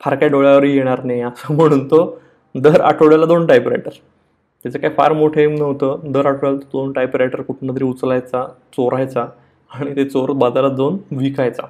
फार 0.00 0.14
काय 0.14 0.28
डोळ्यावरही 0.28 0.76
येणार 0.76 1.02
नाही 1.04 1.20
असं 1.20 1.54
म्हणून 1.54 1.86
तो 1.86 2.04
दर 2.54 2.80
आठवड्याला 2.80 3.26
दोन 3.26 3.46
टाईपरायटर 3.46 3.90
त्याचं 4.64 4.78
काय 4.78 4.90
फार 4.96 5.12
मोठं 5.12 5.40
एम 5.40 5.54
नव्हतं. 5.54 6.00
दर 6.12 6.26
आठवड्याला 6.26 6.56
दोन 6.72 6.92
टाईपरायटर 6.92 7.42
कुठनं 7.42 7.74
तरी 7.76 7.84
उचलायचा 7.84 8.44
चोरायचा 8.72 9.26
आणि 9.70 9.96
ते 9.96 10.04
चोर 10.04 10.32
बाजारात 10.32 10.70
जाऊन 10.70 10.96
विकायचा. 11.10 11.62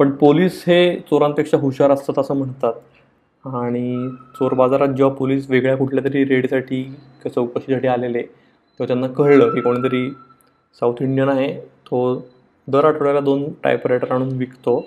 पण 0.00 0.10
पोलीस 0.10 0.62
हे 0.66 0.78
चोरांपेक्षा 1.00 1.56
हुशार 1.58 1.90
असतात 1.90 2.18
असं 2.18 2.34
म्हणतात. 2.34 2.72
आणि 3.44 4.08
चोर 4.34 4.54
बाजारात 4.54 4.88
जेव्हा 4.88 5.14
पोलीस 5.14 5.50
वेगळ्या 5.50 5.76
कुठल्या 5.76 6.04
तरी 6.04 6.24
रेडसाठी 6.24 6.82
किंवा 6.82 7.30
चौकशीसाठी 7.30 7.88
आलेले 7.88 8.22
तेव्हा 8.22 8.86
त्यांना 8.86 9.06
कळलं 9.06 9.54
की 9.54 9.60
कोणीतरी 9.60 10.10
साऊथ 10.80 11.02
इंडियन 11.02 11.28
आहे. 11.28 11.52
तो 11.60 12.22
दर 12.68 12.84
आठवड्याला 12.84 13.20
दोन 13.20 13.44
टायपरायटर 13.64 14.12
आणून 14.12 14.32
विकतो. 14.32 14.80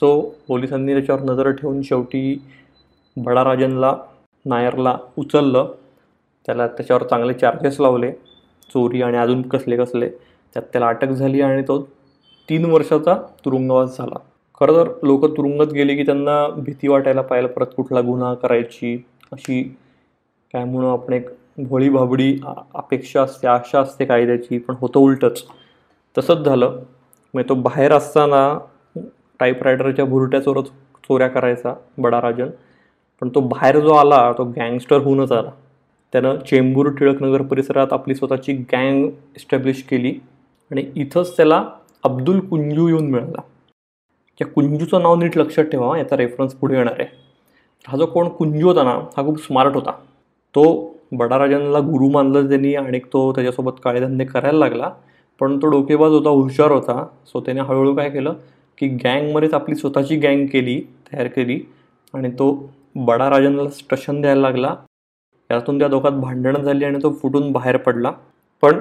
सो 0.00 0.34
पोलिसांनी 0.48 0.92
त्याच्यावर 0.92 1.22
नजर 1.22 1.50
ठेवून 1.50 1.82
शेवटी 1.82 2.42
बडाराजनला 3.16 3.96
नायरला 4.46 4.98
उचललं. 5.18 5.72
त्याला 6.46 6.66
त्याच्यावर 6.66 7.02
चांगले 7.02 7.32
चार्जेस 7.32 7.80
लावले. 7.80 8.12
चोरी 8.74 9.02
आणि 9.02 9.16
अजून 9.16 9.42
कसले 9.42 9.76
कसले 9.76 10.08
त्यात 10.54 10.62
त्याला 10.62 10.88
अटक 10.88 11.08
झाली 11.08 11.40
आणि 11.40 11.62
तो 11.62 11.82
तीन 12.48 12.64
वर्षाचा 12.64 13.14
तुरुंगवास 13.44 13.98
झाला. 13.98 14.18
खरं 14.60 14.72
तर 14.72 14.92
लोक 15.02 15.26
तुरुंगात 15.26 15.66
गेले 15.66 15.96
की 15.96 16.02
त्यांना 16.02 16.48
भीती 16.48 16.88
वाटायला 16.88 17.22
पाहिजे 17.22 17.48
परत 17.48 17.66
कुठला 17.76 18.00
गुन्हा 18.00 18.34
करायची 18.34 19.04
अशी 19.32 19.62
काय 20.52 20.64
म्हणून 20.64 20.90
आपण 20.90 21.12
एक 21.12 21.26
भोळी 21.58 21.88
भाबडी 21.88 22.38
अपेक्षा 22.74 23.22
असते 23.22 23.46
आशा 23.46 23.80
असते 23.80 24.04
कायद्याची 24.04 24.58
पण 24.58 24.74
होतं 24.78 25.00
उलटंच. 25.00 25.42
तसंच 26.18 26.38
झालं. 26.38 26.78
मग 27.34 27.42
तो 27.48 27.54
बाहेर 27.54 27.92
असताना 27.92 28.58
टाईपरायटरच्या 29.42 30.04
भुरट्या 30.04 30.40
चोऱ्या 30.40 31.28
करायचा 31.28 31.74
बडा 31.98 32.20
राजन 32.20 32.50
पण 33.22 33.28
तो 33.28 33.40
बाहेर 33.40 33.78
जो 33.80 33.92
आला 33.92 34.32
तो 34.38 34.44
गँगस्टर 34.56 35.00
होऊनच 35.02 35.32
आला. 35.32 35.50
त्यानं 36.12 36.36
चेंबूर 36.46 36.88
टिळकनगर 36.90 37.42
परिसरात 37.42 37.92
आपली 37.92 38.14
स्वतःची 38.14 38.52
गँग 38.72 39.08
इस्टॅब्लिश 39.36 39.82
केली 39.82 40.12
आणि 40.70 40.84
इथंच 40.96 41.36
त्याला 41.36 41.64
अब्दुल 42.04 42.40
कुंजू 42.40 42.86
येऊन 42.88 43.10
मिळाला. 43.10 43.42
या 44.40 44.46
कुंजूचं 44.46 45.02
नाव 45.02 45.14
नीट 45.16 45.38
लक्षात 45.38 45.64
ठेवा 45.64 45.96
याचा 45.98 46.16
रेफरन्स 46.16 46.54
पुढे 46.54 46.76
येणार 46.76 46.94
आहे. 46.98 47.08
हा 47.88 47.96
जो 47.98 48.06
कोण 48.06 48.28
कुंजू 48.28 48.66
होता 48.68 48.82
ना 48.82 48.98
हा 49.16 49.24
खूप 49.24 49.38
स्मार्ट 49.42 49.74
होता. 49.74 49.90
तो 50.54 50.64
बडाराजांना 51.12 51.78
गुरु 51.80 52.08
मानलं 52.10 52.48
त्यांनी 52.48 52.74
आणि 52.74 52.98
तो 53.12 53.32
त्याच्यासोबत 53.32 53.80
काळेधंदे 53.84 54.24
करायला 54.24 54.58
लागला. 54.58 54.90
पण 55.40 55.56
तो 55.62 55.66
डोकेबाज 55.66 56.12
होता 56.12 56.30
हुशार 56.30 56.70
होता. 56.70 57.04
सो 57.26 57.40
त्याने 57.40 57.60
हळूहळू 57.60 57.94
काय 57.94 58.10
केलं 58.10 58.34
की 58.78 58.88
गँगमध्येच 58.88 59.54
आपली 59.54 59.74
स्वतःची 59.74 60.16
गँग 60.16 60.46
केली 60.46 60.80
तयार 60.80 61.26
केली 61.26 61.60
आणि 62.14 62.30
तो 62.30 62.50
बडाराजांना 62.94 63.68
स्टशन 63.68 64.20
द्यायला 64.20 64.40
लागला. 64.40 64.74
यातून 65.50 65.78
त्या 65.78 65.88
दोघात 65.88 66.12
भांडणं 66.12 66.62
झाली 66.62 66.84
आणि 66.84 66.98
तो 67.02 67.12
फुटून 67.12 67.50
बाहेर 67.52 67.76
पडला. 67.76 68.12
पण 68.62 68.78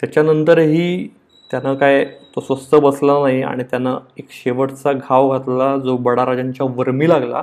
त्याच्यानंतरही 0.00 1.06
त्यानं 1.50 1.74
काय 1.74 2.04
तो 2.04 2.40
स्वस्त 2.40 2.74
बसला 2.74 3.12
नाही 3.22 3.42
आणि 3.42 3.62
त्यानं 3.62 3.98
एक 4.18 4.26
शेवटचा 4.30 4.92
घाव 4.92 5.30
घातला 5.32 5.76
जो 5.76 5.96
बडाराजांच्या 5.96 6.66
वर्मी 6.76 7.08
लागला. 7.08 7.42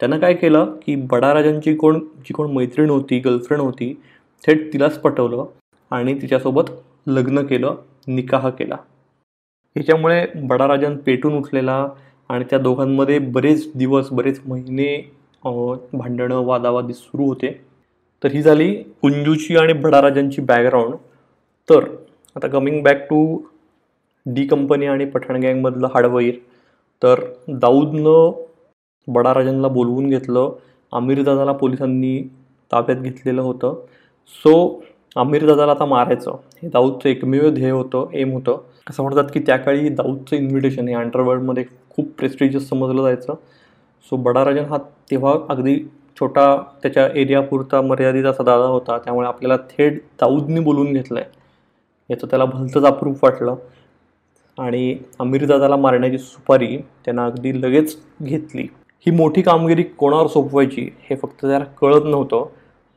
त्यानं 0.00 0.18
काय 0.18 0.34
केलं 0.34 0.76
की 0.86 0.94
बडाराजांची 0.96 1.74
कोण 1.76 1.98
जी 1.98 2.32
कोण 2.32 2.50
मैत्रीण 2.52 2.90
होती 2.90 3.18
गर्लफ्रेंड 3.18 3.62
होती 3.62 3.92
थेट 4.46 4.72
तिलाच 4.72 4.98
पटवलं 5.00 5.44
आणि 5.90 6.14
तिच्यासोबत 6.22 6.70
लग्न 7.06 7.42
केलं 7.46 7.76
निकाह 8.06 8.48
केला. 8.50 8.76
ह्याच्यामुळे 9.76 10.24
बडाराजन 10.48 10.96
पेटून 11.06 11.36
उठलेला 11.38 11.86
आणि 12.28 12.44
त्या 12.50 12.58
दोघांमध्ये 12.58 13.18
बरेच 13.34 13.70
दिवस 13.74 14.08
बरेच 14.12 14.40
महिने 14.46 14.96
भांडणं 15.92 16.44
वादावादी 16.46 16.92
सुरू 16.92 17.26
होते. 17.26 17.52
तर 18.22 18.30
ही 18.32 18.42
झाली 18.42 18.72
कुंजूची 19.02 19.56
आणि 19.56 19.72
बडाराजांची 19.72 20.42
बॅकग्राऊंड 20.42 20.94
तर 21.68 21.84
आता 22.36 22.48
coming 22.48 22.82
back 22.84 23.02
to 23.10 23.20
D 24.26 24.46
company 24.46 24.86
आणि 24.86 25.04
पठाण 25.10 25.40
गँगमधलं 25.42 25.88
हाडवैर. 25.94 26.34
तर 27.02 27.20
दाऊदनं 27.48 28.42
बडाराजांना 29.08 29.68
बोलवून 29.68 30.08
घेतलं. 30.08 30.50
आमिरदादाला 30.92 31.52
पोलिसांनी 31.52 32.18
ताब्यात 32.70 32.98
घेतलेलं 32.98 33.42
होतं. 33.42 33.74
सो 34.42 34.82
आमिरदादाला 35.16 35.72
आता 35.72 35.84
मारायचं. 35.84 36.36
हे 36.62 36.68
दाऊदचं 36.68 37.08
एकमेव 37.08 37.48
ध्येय 37.50 37.70
होतं 37.70 38.10
एम 38.14 38.32
होतं. 38.32 38.58
असं 38.86 39.02
म्हणतात 39.02 39.24
की 39.34 39.40
त्या 39.40 39.56
काळी 39.56 39.88
दाऊदचं 39.88 40.36
इन्व्हिटेशन 40.36 40.88
हे 40.88 40.94
अंडरवर्ल्डमध्ये 40.94 41.64
खूप 41.90 42.08
प्रेस्टिजियस 42.18 42.68
समजलं 42.68 43.02
जायचं. 43.02 43.34
सो 44.06 44.16
बडाराजन 44.16 44.64
हा 44.64 44.78
तेव्हा 45.10 45.34
अगदी 45.48 45.76
छोटा 46.20 46.44
त्याच्या 46.82 47.06
एरियापुरता 47.14 47.80
मर्यादित 47.82 48.24
असा 48.24 48.42
दादा 48.42 48.64
होता. 48.64 48.98
त्यामुळे 48.98 49.28
आपल्याला 49.28 49.56
थेट 49.70 50.00
दाऊदनी 50.20 50.60
बोलून 50.60 50.92
घेतलं 50.92 51.20
आहे 51.20 51.28
याचं 52.10 52.26
त्याला 52.26 52.44
भलतंच 52.44 52.84
अप्रूप 52.84 53.24
वाटलं. 53.24 53.54
आणि 54.58 54.96
अमीरदादाला 55.18 55.76
मारण्याची 55.76 56.18
सुपारी 56.18 56.76
त्यानं 57.04 57.22
अगदी 57.22 57.60
लगेच 57.62 57.96
घेतली. 58.22 58.66
ही 59.06 59.10
मोठी 59.10 59.42
कामगिरी 59.42 59.82
कोणावर 59.82 60.26
सोपवायची 60.26 60.88
हे 61.02 61.16
फक्त 61.16 61.40
त्याला 61.40 61.64
कळत 61.80 62.04
नव्हतं. 62.04 62.44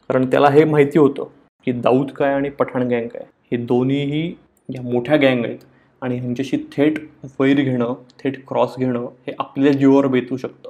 कारण 0.09 0.29
त्याला 0.31 0.49
हे 0.49 0.63
माहिती 0.63 0.99
होतं 0.99 1.27
की 1.65 1.71
दाऊद 1.71 2.11
काय 2.11 2.33
आणि 2.33 2.49
पठाण 2.49 2.87
गँग 2.87 3.07
काय. 3.07 3.25
हे 3.51 3.57
दोन्हीही 3.57 4.27
या 4.69 4.81
मोठ्या 4.81 5.15
गँग 5.15 5.45
आहेत. 5.45 5.59
आणि 6.03 6.17
ह्यांच्याशी 6.17 6.57
थेट 6.57 6.99
वैर 7.39 7.61
घेणं 7.61 7.93
थेट 8.19 8.47
क्रॉस 8.47 8.75
घेणं 8.77 8.99
हे 8.99 9.33
आपल्या 9.39 9.71
जीवावर 9.73 10.07
बेतू 10.07 10.37
शकतं. 10.37 10.69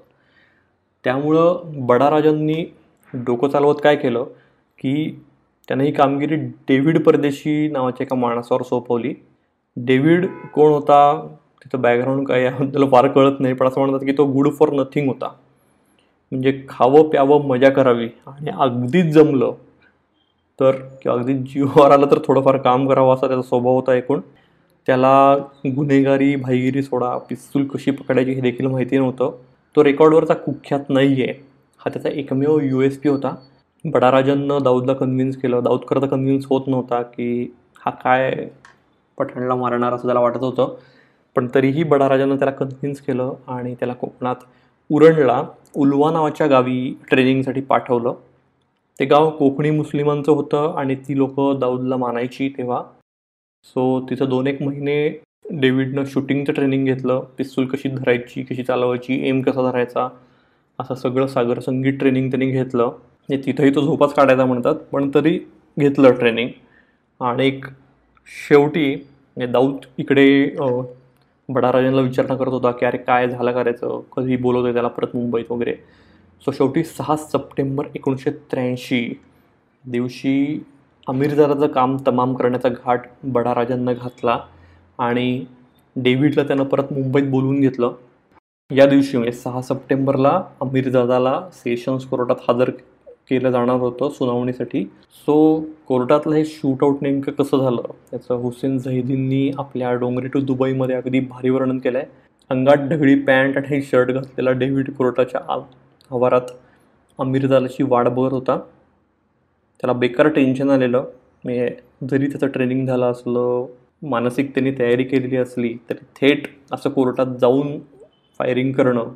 त्यामुळं 1.04 1.62
बडाराजांनी 1.86 2.66
डोकं 3.14 3.48
चालवत 3.48 3.76
काय 3.84 3.96
केलं? 3.96 4.24
की 4.80 5.22
त्यानं 5.68 5.84
ही 5.84 5.92
कामगिरी 5.92 6.36
डेव्हिड 6.36 7.04
परदेशी 7.04 7.70
नावाच्या 7.72 8.04
एका 8.04 8.16
माणसावर 8.16 8.62
सोपवली. 8.62 9.14
डेव्हिड 9.78 10.26
कोण 10.54 10.72
होता? 10.72 11.28
तिथं 11.64 11.82
बॅकग्राऊंड 11.82 12.28
काय 12.28 12.44
याबद्दल 12.44 12.88
फार 12.88 13.08
कळत 13.08 13.40
नाही 13.40 13.54
पण 13.54 13.68
असं 13.68 13.82
म्हणतात 13.82 14.06
की 14.06 14.12
तो 14.12 14.26
गुड 14.26 14.50
फॉर 14.50 14.70
नथिंग 14.70 15.08
होता. 15.08 15.28
म्हणजे 16.32 16.62
खावं 16.70 17.10
प्यावं 17.10 17.48
मजा 17.48 17.70
करावी 17.70 18.10
आणि 18.28 18.52
अगदीच 18.60 19.06
जमलं 19.06 19.54
तर 20.60 20.72
किंवा 20.72 21.20
अगदी 21.20 21.34
जीवावर 21.34 21.92
आलं 21.92 22.12
तर 22.12 22.20
थोडंफार 22.28 22.58
काम 22.58 22.88
करावं 22.88 23.14
असा 23.14 23.28
त्याचा 23.28 23.42
स्वभाव 23.42 23.74
होता 23.74 23.94
एकूण. 23.94 24.22
त्याला 24.88 25.36
गुन्हेगारी 25.76 26.36
भाईगिरी 26.36 26.82
सोडा 26.84 27.18
पिस्तूल 27.30 27.66
कशी 27.68 27.92
पकडायची 27.92 28.32
हे 28.32 28.42
देखील 28.42 28.68
माहिती 28.68 28.98
नव्हतं. 28.98 29.32
तो 29.76 29.84
रेकॉर्डवरचा 29.84 30.34
कुख्यात 30.34 30.90
नाही 30.90 31.22
आहे 31.24 31.34
हा 31.80 31.90
त्याचा 31.90 32.10
एकमेव 32.10 32.60
यू 32.60 32.82
एस 32.82 32.98
पी 33.00 33.10
होता. 33.10 33.36
बडाराजांना 33.86 34.58
दाऊदला 34.60 34.94
कन्व्हिन्स 34.94 35.38
केलं. 35.38 35.64
दाऊद 35.64 35.80
करता 35.80 36.08
कन्व्हिन्स 36.08 36.46
होत 36.50 36.68
नव्हता 36.68 37.02
की 37.02 37.54
हा 37.86 37.92
काय 37.92 38.48
पठाणला 39.18 39.56
मारणार 39.56 39.94
असं 39.94 40.08
त्याला 40.08 40.20
वाटत 40.20 40.44
होतं. 40.44 40.76
पण 41.36 41.48
तरीही 41.56 41.84
बडाराजानं 41.84 42.36
त्याला 42.36 42.52
कन्व्हिन्स 42.52 43.02
केलं 43.02 43.34
आणि 43.48 43.74
त्याला 43.76 43.94
कोकणात 43.94 44.36
उरणला 44.90 45.44
उलवा 45.76 46.12
नावाच्या 46.12 46.48
गावी 46.48 46.94
ट्रेनिंगसाठी 47.10 47.62
पाठवलं. 47.62 48.14
ते 49.00 49.06
गाव 49.06 49.30
कोकणी 49.30 49.70
मुस्लिमांचं 49.72 50.32
होतं 50.32 50.74
आणि 50.78 50.96
ती 50.96 51.18
लोक 51.18 51.40
दाऊदला 51.60 51.98
मानायची 51.98 52.50
तेव्हा 52.58 52.82
सो 53.66 53.84
तिथं 54.10 54.30
दोन 54.30 54.48
एक 54.48 54.62
महिने 54.62 54.96
डेव्हिडनं 55.52 56.06
शूटिंगचं 56.06 56.54
ट्रेनिंग 56.54 56.86
घेतलं. 56.86 57.20
पिस्तूल 57.38 57.66
कशी 57.68 57.90
धरायची 57.90 58.44
कशी 58.44 58.64
चालवायची 58.64 59.20
एम 59.30 59.42
कसा 59.42 59.70
धरायचा 59.70 60.08
असं 60.80 60.96
सगळं 60.96 61.28
सागर 61.28 61.60
संगीत 61.60 62.00
ट्रेनिंग 62.00 62.30
त्यांनी 62.32 62.50
घेतलं. 62.52 62.86
म्हणजे 62.86 63.46
तिथंही 63.46 63.76
तो 63.76 63.82
झोपाच 63.82 64.14
काढायचा 64.14 64.46
म्हणतात 64.46 64.76
पण 64.92 65.10
तरी 65.16 65.38
घेतलं 65.78 66.14
ट्रेनिंग 66.20 66.50
आणि 67.20 67.48
एक 67.48 67.66
शेवटी 68.48 68.94
म्हणजे 68.96 69.52
दाऊद 69.52 69.86
इकडे 69.98 70.26
बडाराजांना 71.50 72.02
विचारणा 72.02 72.36
करत 72.36 72.52
होता 72.52 72.72
की 72.72 72.86
अरे 72.86 72.98
काय 72.98 73.28
झालं 73.28 73.52
करायचं? 73.52 74.00
कधी 74.16 74.36
बोलवतोय 74.38 74.74
त्याला 74.74 74.88
परत 74.88 75.16
मुंबईत 75.16 75.52
वगैरे. 75.52 75.74
सो 76.42 76.52
शेवटी 76.52 76.84
सहा 76.84 77.16
सप्टेंबर 77.18 77.88
एकोणीसशे 77.96 78.32
त्र्याऐंशी 78.52 79.02
दिवशी 79.84 80.64
अमीरजाराचं 81.08 81.68
काम 81.68 81.96
तमाम 82.08 82.34
करण्याचा 82.34 82.70
घाट 82.70 83.08
बडाराजांना 83.34 83.94
घातला 83.94 84.38
आणि 85.00 85.44
डेव्हिडला 85.96 86.44
त्यानं 86.44 86.64
परत 86.64 86.92
मुंबईत 86.92 87.30
बोलवून 87.32 87.60
घेतलं. 87.60 87.94
या 88.72 88.86
दिवशी 88.86 89.18
म्हणजे 89.18 89.38
सहा 89.38 89.62
सप्टेंबरला 89.62 90.42
अमीरजादाला 90.62 91.40
सेशन्स 91.54 92.06
कोर्टात 92.08 92.50
हजर 92.50 92.70
केलं 93.30 93.52
जाणार 93.52 93.80
होतं 93.80 94.10
सुनावणीसाठी. 94.10 94.84
सो 95.26 95.36
कोर्टातलं 95.88 96.36
हे 96.36 96.46
शूटआउट 96.46 97.02
नेमकं 97.02 97.32
कसं 97.32 97.58
झालं? 97.58 97.82
त्याचं 98.12 98.36
हुसेन 98.36 98.78
झहिदींनी 98.78 99.50
आपल्या 99.58 99.94
डोंगरी 99.94 100.28
टू 100.28 100.40
दुबईमध्ये 100.42 100.96
अगदी 100.96 101.20
भारी 101.20 101.50
वर्णन 101.50 101.78
केलं 101.80 101.98
आहे 101.98 102.08
अंगात 102.52 102.88
ढगळी 102.90 103.16
पॅन्ट 103.26 103.58
आणि 103.58 103.82
शर्ट 103.82 104.12
घातलेला 104.12 104.52
डेव्हिड 104.52 104.92
कोर्टाच्या 104.96 105.42
आवारात 106.12 106.52
अमीरजालाची 107.20 107.84
वाट 107.84 108.08
बघत 108.08 108.34
होता. 108.34 108.60
त्याला 109.84 109.94
बेकार 110.00 110.28
टेन्शन 110.28 110.70
आलेलं. 110.70 111.04
म्हणजे 111.44 111.68
जरी 112.10 112.28
त्याचं 112.28 112.48
ट्रेनिंग 112.48 112.86
झालं 112.88 113.06
असलं 113.06 113.66
मानसिक 114.02 114.54
त्यांनी 114.54 114.72
तयारी 114.80 115.04
केलेली 115.04 115.38
असली 115.38 115.74
तरी 115.90 116.06
थेट 116.16 116.48
असं 116.72 116.90
कोर्टात 116.90 117.36
जाऊन 117.42 117.78
फायरिंग 118.40 118.72
करणं 118.74 119.10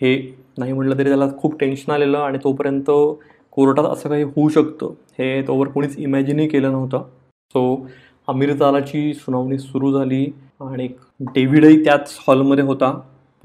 हे 0.00 0.16
नाही 0.58 0.72
म्हटलं 0.72 0.98
तरी 0.98 1.08
त्याला 1.08 1.28
खूप 1.38 1.58
टेन्शन 1.60 1.92
आलेलं 1.92 2.18
आणि 2.18 2.38
तोपर्यंत 2.44 2.90
कोर्टात 3.52 3.84
असं 3.84 4.08
काही 4.08 4.22
होऊ 4.22 4.48
शकतं. 4.48 4.92
हे 5.18 5.42
तोवर 5.42 5.68
कोणीच 5.68 5.98
इमॅजिनही 5.98 6.48
केलं 6.48 6.72
नव्हतं. 6.72 7.02
सो 7.54 7.86
आमिर 8.28 8.52
जालाची 8.52 9.12
सुनावणी 9.14 9.58
सुरू 9.58 9.92
झाली 9.92 10.24
आणि 10.60 10.88
डेव्हिडही 11.34 11.84
त्याच 11.84 12.16
हॉलमध्ये 12.26 12.64
होता. 12.64 12.90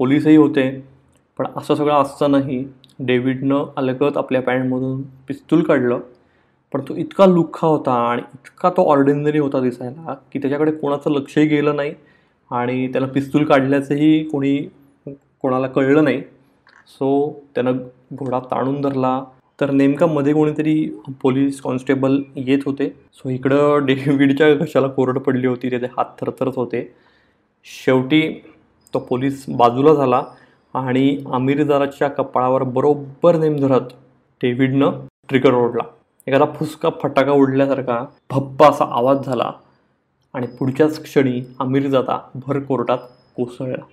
पोलीसही 0.00 0.36
होते. 0.36 0.70
पण 1.38 1.46
असं 1.56 1.74
सगळं 1.74 1.94
असतानाही 1.94 2.64
डेव्हिडनं 2.98 3.64
अलगत 3.76 4.16
आपल्या 4.16 4.42
पॅन्टमधून 4.42 5.02
पिस्तूल 5.28 5.62
काढलं. 5.62 6.00
पण 6.72 6.80
तो 6.80 6.94
इतका 6.96 7.26
लुख्खा 7.26 7.66
होता 7.66 7.92
आणि 8.10 8.22
इतका 8.34 8.70
तो 8.70 8.84
ऑर्डिनरी 8.90 9.38
होता 9.38 9.60
दिसायला 9.60 10.14
की 10.32 10.38
त्याच्याकडे 10.38 10.72
कोणाचं 10.72 11.10
लक्षही 11.10 11.46
गेलं 11.46 11.76
नाही 11.76 11.94
आणि 12.50 12.86
त्याला 12.92 13.06
पिस्तूल 13.06 13.44
काढल्याचंही 13.44 14.22
कोणी 14.24 14.56
कोणाला 15.06 15.66
कळलं 15.66 16.04
नाही. 16.04 16.20
सो 16.88 17.30
त्यानं 17.54 17.78
घोडा 18.14 18.38
ताणून 18.50 18.80
धरला. 18.80 19.22
तर 19.60 19.70
नेमका 19.70 20.06
मध्ये 20.06 20.32
कोणीतरी 20.32 20.74
पोलीस 21.22 21.60
कॉन्स्टेबल 21.60 22.20
येत 22.36 22.58
होते. 22.66 22.88
सो 23.12 23.28
इकडं 23.28 23.84
डेव्हिडच्या 23.86 24.54
घशाला 24.54 24.86
कोरड 24.86 25.18
पडली 25.18 25.46
होती 25.46 25.70
त्याचे 25.70 25.86
हात 25.96 26.04
थरथरत 26.20 26.56
होते. 26.56 26.82
शेवटी 27.84 28.22
तो 28.94 28.98
पोलीस 28.98 29.44
बाजूला 29.48 29.94
झाला 29.94 30.22
आणि 30.74 31.18
आमिरदाराच्या 31.32 32.08
कपाळावर 32.08 32.62
बरोबर 32.62 33.36
नेम 33.36 33.56
धरत 33.56 33.92
डेव्हिडनं 34.40 35.06
ट्रिगर 35.28 35.54
ओढला. 35.54 35.82
एखादा 36.26 36.44
फुसका 36.44 36.90
फटाका 37.02 37.32
उडल्यासारखा 37.32 38.04
भप्पा 38.30 38.68
असा 38.68 38.84
आवाज 38.84 39.24
झाला 39.26 39.50
आणि 40.34 40.46
पुढच्याच 40.46 41.02
क्षणी 41.02 41.40
अमीरजादा 41.60 42.18
भर 42.34 42.58
कोर्टात 42.60 42.98
कोसळला. 43.36 43.84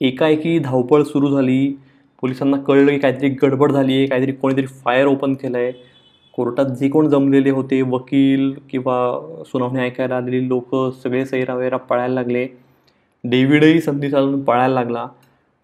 एकाएकी 0.00 0.58
धावपळ 0.58 1.02
सुरू 1.02 1.30
झाली. 1.30 1.76
पोलिसांना 2.20 2.56
कळलं 2.56 2.90
की 2.90 2.98
काहीतरी 2.98 3.28
गडबड 3.28 3.72
झाली 3.72 3.96
आहे 3.96 4.06
काहीतरी 4.06 4.32
कोणीतरी 4.32 4.66
फायर 4.66 5.06
ओपन 5.06 5.34
केलं 5.34 5.58
आहे 5.58 5.72
कोर्टात 6.36 6.66
जे 6.66 6.88
कोण 6.88 7.08
जमलेले 7.08 7.50
होते 7.50 7.80
वकील 7.82 8.52
किंवा 8.70 8.94
सुनावणी 9.46 9.80
ऐकायला 9.80 10.16
आलेली 10.16 10.48
लोक 10.48 10.74
सगळे 11.02 11.24
सैरा 11.26 11.54
वैरा 11.54 11.76
पळायला 11.76 12.14
लागले. 12.14 12.46
डेव्हिडही 13.24 13.80
संधी 13.80 14.10
चालून 14.10 14.42
पळायला 14.44 14.74
लागला. 14.74 15.06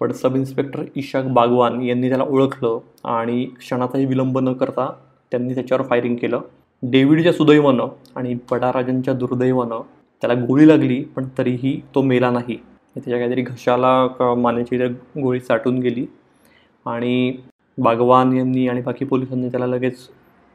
पण 0.01 0.13
सब 0.13 0.37
इन्स्पेक्टर 0.37 0.83
इशाक 0.97 1.25
बागवान 1.25 1.81
यांनी 1.83 2.09
त्याला 2.09 2.25
ओळखलं 2.25 2.79
आणि 3.05 3.45
क्षणाचाही 3.45 4.05
विलंब 4.05 4.39
न 4.39 4.53
करता 4.53 4.91
त्यांनी 5.33 5.55
त्याच्यावर 5.55 5.85
फायरिंग 5.87 6.17
केलं. 6.17 6.41
डेव्हिडच्या 6.83 7.33
सुदैवानं 7.33 7.87
आणि 8.17 8.35
बडाराजांच्या 8.51 9.15
दुर्दैवानं 9.15 9.81
त्याला 10.23 10.35
गोळी 10.47 10.69
लागली 10.69 11.03
पण 11.17 11.25
तरीही 11.39 11.81
तो 11.95 12.03
मेला 12.03 12.31
नाही. 12.31 12.57
त्याच्या 12.97 13.19
काहीतरी 13.19 13.43
घशाला 13.43 14.35
मानेची 14.37 14.79
गोळी 15.23 15.41
साठून 15.41 15.79
गेली. 15.79 16.07
आणि 16.87 17.33
बागवान 17.79 18.33
यांनी 18.33 18.67
आणि 18.69 18.81
बाकी 18.81 19.05
पोलिसांनी 19.05 19.49
त्याला 19.49 19.67
लगेच 19.67 19.99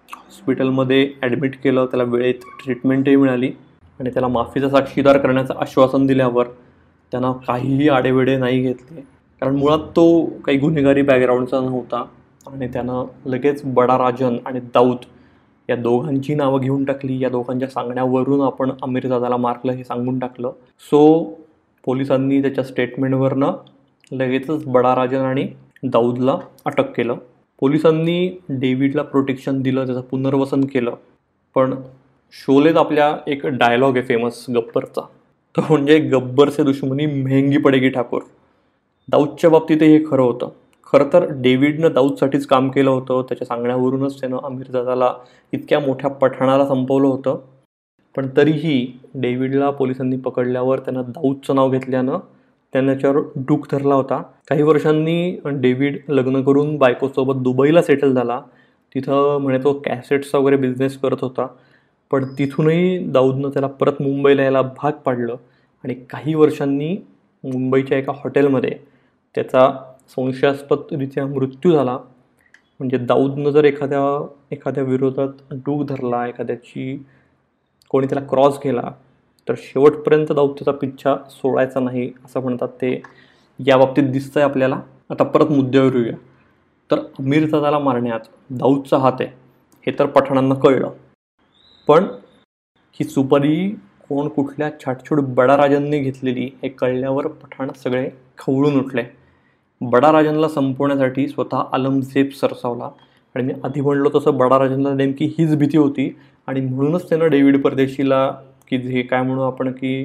हॉस्पिटलमध्ये 0.09 1.09
ॲडमिट 1.21 1.55
केलं. 1.63 1.85
त्याला 1.85 2.03
वेळेत 2.03 2.43
ट्रीटमेंटही 2.63 3.15
मिळाली. 3.15 3.51
आणि 3.99 4.09
त्याला 4.09 4.27
माफीचा 4.27 4.69
साक्षीदार 4.69 5.17
करण्याचं 5.17 5.53
आश्वासन 5.61 6.05
दिल्यावर 6.05 6.47
त्यांना 7.11 7.31
काहीही 7.47 7.89
आडेवेडे 7.89 8.37
नाही 8.37 8.61
घेतले. 8.61 9.01
कारण 9.41 9.55
मुळात 9.55 9.79
तो 9.95 10.25
काही 10.45 10.57
गुन्हेगारी 10.57 11.01
बॅकग्राऊंडचा 11.01 11.59
नव्हता. 11.59 12.03
आणि 12.47 12.67
त्यानं 12.67 13.05
लगेच 13.25 13.61
बडा 13.65 13.97
राजन 13.97 14.37
आणि 14.45 14.59
दाऊद 14.59 14.97
या 15.69 15.75
दोघांची 15.75 16.35
नावं 16.35 16.59
घेऊन 16.59 16.85
टाकली. 16.85 17.19
या 17.19 17.29
दोघांच्या 17.29 17.67
सांगण्यावरून 17.67 18.41
आपण 18.41 18.71
अमीरजादाला 18.81 19.37
मारलं 19.37 19.71
हे 19.71 19.83
सांगून 19.83 20.19
टाकलं. 20.19 20.51
सो 20.79 21.23
पोलिसांनी 21.85 22.41
त्याच्या 22.41 22.63
स्टेटमेंटवरनं 22.63 23.51
लगेचच 24.11 24.65
बडा 24.65 24.95
राजन 24.95 25.19
आणि 25.19 25.47
दाऊदला 25.83 26.37
अटक 26.65 26.91
केलं. 26.97 27.15
पोलिसांनी 27.59 28.41
डेव्हिडला 28.49 29.01
प्रोटेक्शन 29.01 29.61
दिलं 29.61 29.85
त्याचं 29.85 30.01
पुनर्वसन 30.01 30.61
केलं. 30.61 30.95
पण 31.55 31.75
शोलेत 32.31 32.75
आपल्या 32.75 33.17
एक 33.27 33.45
डायलॉग 33.45 33.97
आहे 33.97 34.05
फेमस 34.05 34.45
गब्बरचा. 34.49 35.01
तो 35.57 35.61
म्हणजे 35.69 35.99
गब्बरचे 35.99 36.63
दुश्मनी 36.63 37.05
मेहंगी 37.05 37.57
पडेगी 37.57 37.89
ठाकूर. 37.89 38.21
दाऊदच्या 39.09 39.49
बाबतीतही 39.49 39.97
हे 39.97 40.03
खरं 40.11 40.21
होतं. 40.21 40.49
खरं 40.93 41.09
तर 41.13 41.25
डेव्हिडनं 41.31 41.91
दाऊदसाठीच 41.93 42.45
काम 42.45 42.69
केलं 42.69 42.89
होतं. 42.89 43.21
त्याच्या 43.21 43.47
सांगण्यावरूनच 43.47 44.19
त्यानं 44.19 44.37
अमीरजादाला 44.43 45.13
इतक्या 45.51 45.79
मोठ्या 45.79 46.09
पठाणाला 46.09 46.65
संपवलं 46.67 47.07
होतं. 47.07 47.39
पण 48.15 48.27
तरीही 48.37 48.99
डेव्हिडला 49.15 49.69
पोलिसांनी 49.69 50.17
पकडल्यावर 50.17 50.79
त्यानं 50.79 51.01
दाऊदचं 51.07 51.55
नाव 51.55 51.69
घेतल्यानं 51.69 52.17
त्यानं 52.73 52.91
त्याच्यावर 52.91 53.17
डूक 53.35 53.67
धरला 53.71 53.95
होता. 53.95 54.21
काही 54.49 54.63
वर्षांनी 54.63 55.39
डेव्हिड 55.45 55.97
लग्न 56.09 56.43
करून 56.43 56.77
बायकोसोबत 56.77 57.35
दुबईला 57.35 57.81
सेटल 57.81 58.13
झाला. 58.13 58.41
तिथं 58.95 59.37
म्हणे 59.37 59.57
तो 59.63 59.73
कॅसेट्सचा 59.85 60.37
वगैरे 60.37 60.55
बिझनेस 60.57 60.97
करत 60.97 61.17
होता. 61.21 61.47
पण 62.11 62.25
तिथूनही 62.39 62.97
दाऊदनं 62.97 63.49
त्याला 63.49 63.67
परत 63.67 64.01
मुंबईला 64.01 64.41
यायला 64.41 64.61
भाग 64.61 64.91
पाडलं. 64.91 65.35
आणि 65.83 65.93
काही 65.93 66.35
वर्षांनी 66.35 66.97
मुंबईच्या 67.43 67.97
एका 67.97 68.13
हॉटेलमध्ये 68.15 68.71
त्याचा 69.35 69.71
संशयास्पदरित्या 70.09 71.27
मृत्यू 71.27 71.71
झाला. 71.71 71.97
म्हणजे 72.79 72.97
दाऊदनं 72.97 73.49
जर 73.49 73.63
एखाद्या 73.63 74.27
एखाद्या 74.51 74.83
विरोधात 74.83 75.27
डूक 75.51 75.85
धरला 75.85 76.27
एखाद्याची 76.27 77.05
कोणी 77.89 78.07
त्याला 78.07 78.27
क्रॉस 78.27 78.59
केला 78.59 78.91
तर 79.49 79.53
शेवटपर्यंत 79.57 80.31
दाऊद 80.31 80.49
त्याचा 80.49 80.71
पिच्छा 80.71 81.15
सोडायचा 81.29 81.79
नाही 81.79 82.11
असं 82.25 82.39
म्हणतात 82.41 82.67
ते. 82.67 83.01
या 83.67 83.77
बाबतीत 83.77 84.03
दिसतं 84.03 84.39
आहे 84.39 84.49
आपल्याला. 84.49 84.81
आता 85.09 85.23
परत 85.23 85.45
मुद्द्यावर 85.45 85.95
येऊया. 85.95 86.15
तर 86.91 86.99
अमीर 86.99 87.51
त्याला 87.51 87.79
मारण्यात 87.79 88.19
दाऊदचा 88.49 88.97
हात 88.97 89.13
आहे. 89.19 89.29
हे 89.87 89.99
तर 89.99 90.05
पठाणांना 90.05 90.55
कळलं. 90.55 90.91
पण 91.87 92.03
ही 92.93 93.03
सुपारी 93.03 93.69
कोण 94.09 94.27
कुठल्या 94.27 94.69
छाटछूट 94.79 95.19
बडाराजांनी 95.19 95.99
घेतलेली 95.99 96.49
हे 96.63 96.69
कळल्यावर 96.69 97.27
पठाण 97.27 97.71
सगळे 97.83 98.09
खवळून 98.37 98.79
उठले. 98.79 99.03
बडाराजांना 99.89 100.47
संपवण्यासाठी 100.47 101.27
स्वतः 101.27 101.63
आलमजेब 101.73 102.29
सरसावला. 102.41 102.89
आणि 103.35 103.43
मी 103.43 103.53
आधी 103.63 103.81
म्हणलो 103.81 104.09
तसं 104.15 104.37
बडाराजांना 104.37 104.93
नेमकी 104.93 105.35
हीच 105.37 105.55
भीती 105.55 105.77
होती. 105.77 106.15
आणि 106.47 106.61
म्हणूनच 106.61 107.09
त्यानं 107.09 107.29
डेव्हिड 107.29 107.61
परदेशीला 107.61 108.31
की 108.69 108.77
जे 108.77 109.01
काय 109.01 109.21
म्हणू 109.21 109.41
आपण 109.41 109.71
की 109.71 110.03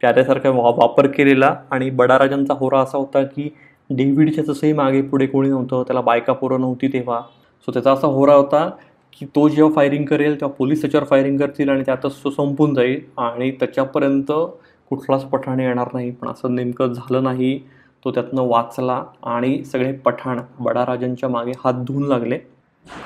त्याच्यासारखा 0.00 0.50
वा 0.50 0.70
वापर 0.70 1.06
केलेला. 1.06 1.54
आणि 1.70 1.90
बडाराजांचा 1.90 2.54
होरा 2.54 2.80
असा 2.80 2.98
होता 2.98 3.22
की 3.22 3.54
डेव्हिडच्या 3.90 4.44
तसंही 4.48 4.72
मागे 4.72 5.02
पुढे 5.02 5.26
कोणी 5.26 5.48
नव्हतं 5.48 5.82
त्याला 5.82 6.00
बायका 6.00 6.32
पोरं 6.32 6.60
नव्हती 6.60 6.88
तेव्हा. 6.88 7.20
सो 7.66 7.72
त्याचा 7.72 7.92
असा 7.92 8.06
होरा 8.06 8.34
होता 8.34 8.70
की 9.18 9.26
तो 9.26 9.48
जेव्हा 9.48 9.74
फायरिंग 9.74 10.04
करेल 10.04 10.40
तेव्हा 10.40 10.54
पोलीस 10.58 10.80
त्याच्यावर 10.80 11.06
फायरिंग 11.06 11.38
करतील 11.38 11.68
आणि 11.68 11.82
त्यातच 11.82 12.24
तो 12.24 12.30
संपून 12.30 12.74
जाईल. 12.74 13.00
आणि 13.18 13.50
त्याच्यापर्यंत 13.50 14.32
कुठलाच 14.90 15.24
पठाण 15.24 15.60
येणार 15.60 15.88
नाही. 15.94 16.10
पण 16.10 16.28
असं 16.28 16.54
नेमकं 16.54 16.92
झालं 16.92 17.22
नाही. 17.22 17.60
तो 18.04 18.10
त्यातनं 18.10 18.42
वाचला 18.48 19.02
आणि 19.22 19.62
सगळे 19.64 19.92
पठाण 20.04 20.40
बडाराजांच्या 20.60 21.28
मागे 21.28 21.52
हात 21.58 21.84
धुवून 21.86 22.06
लागले. 22.08 22.38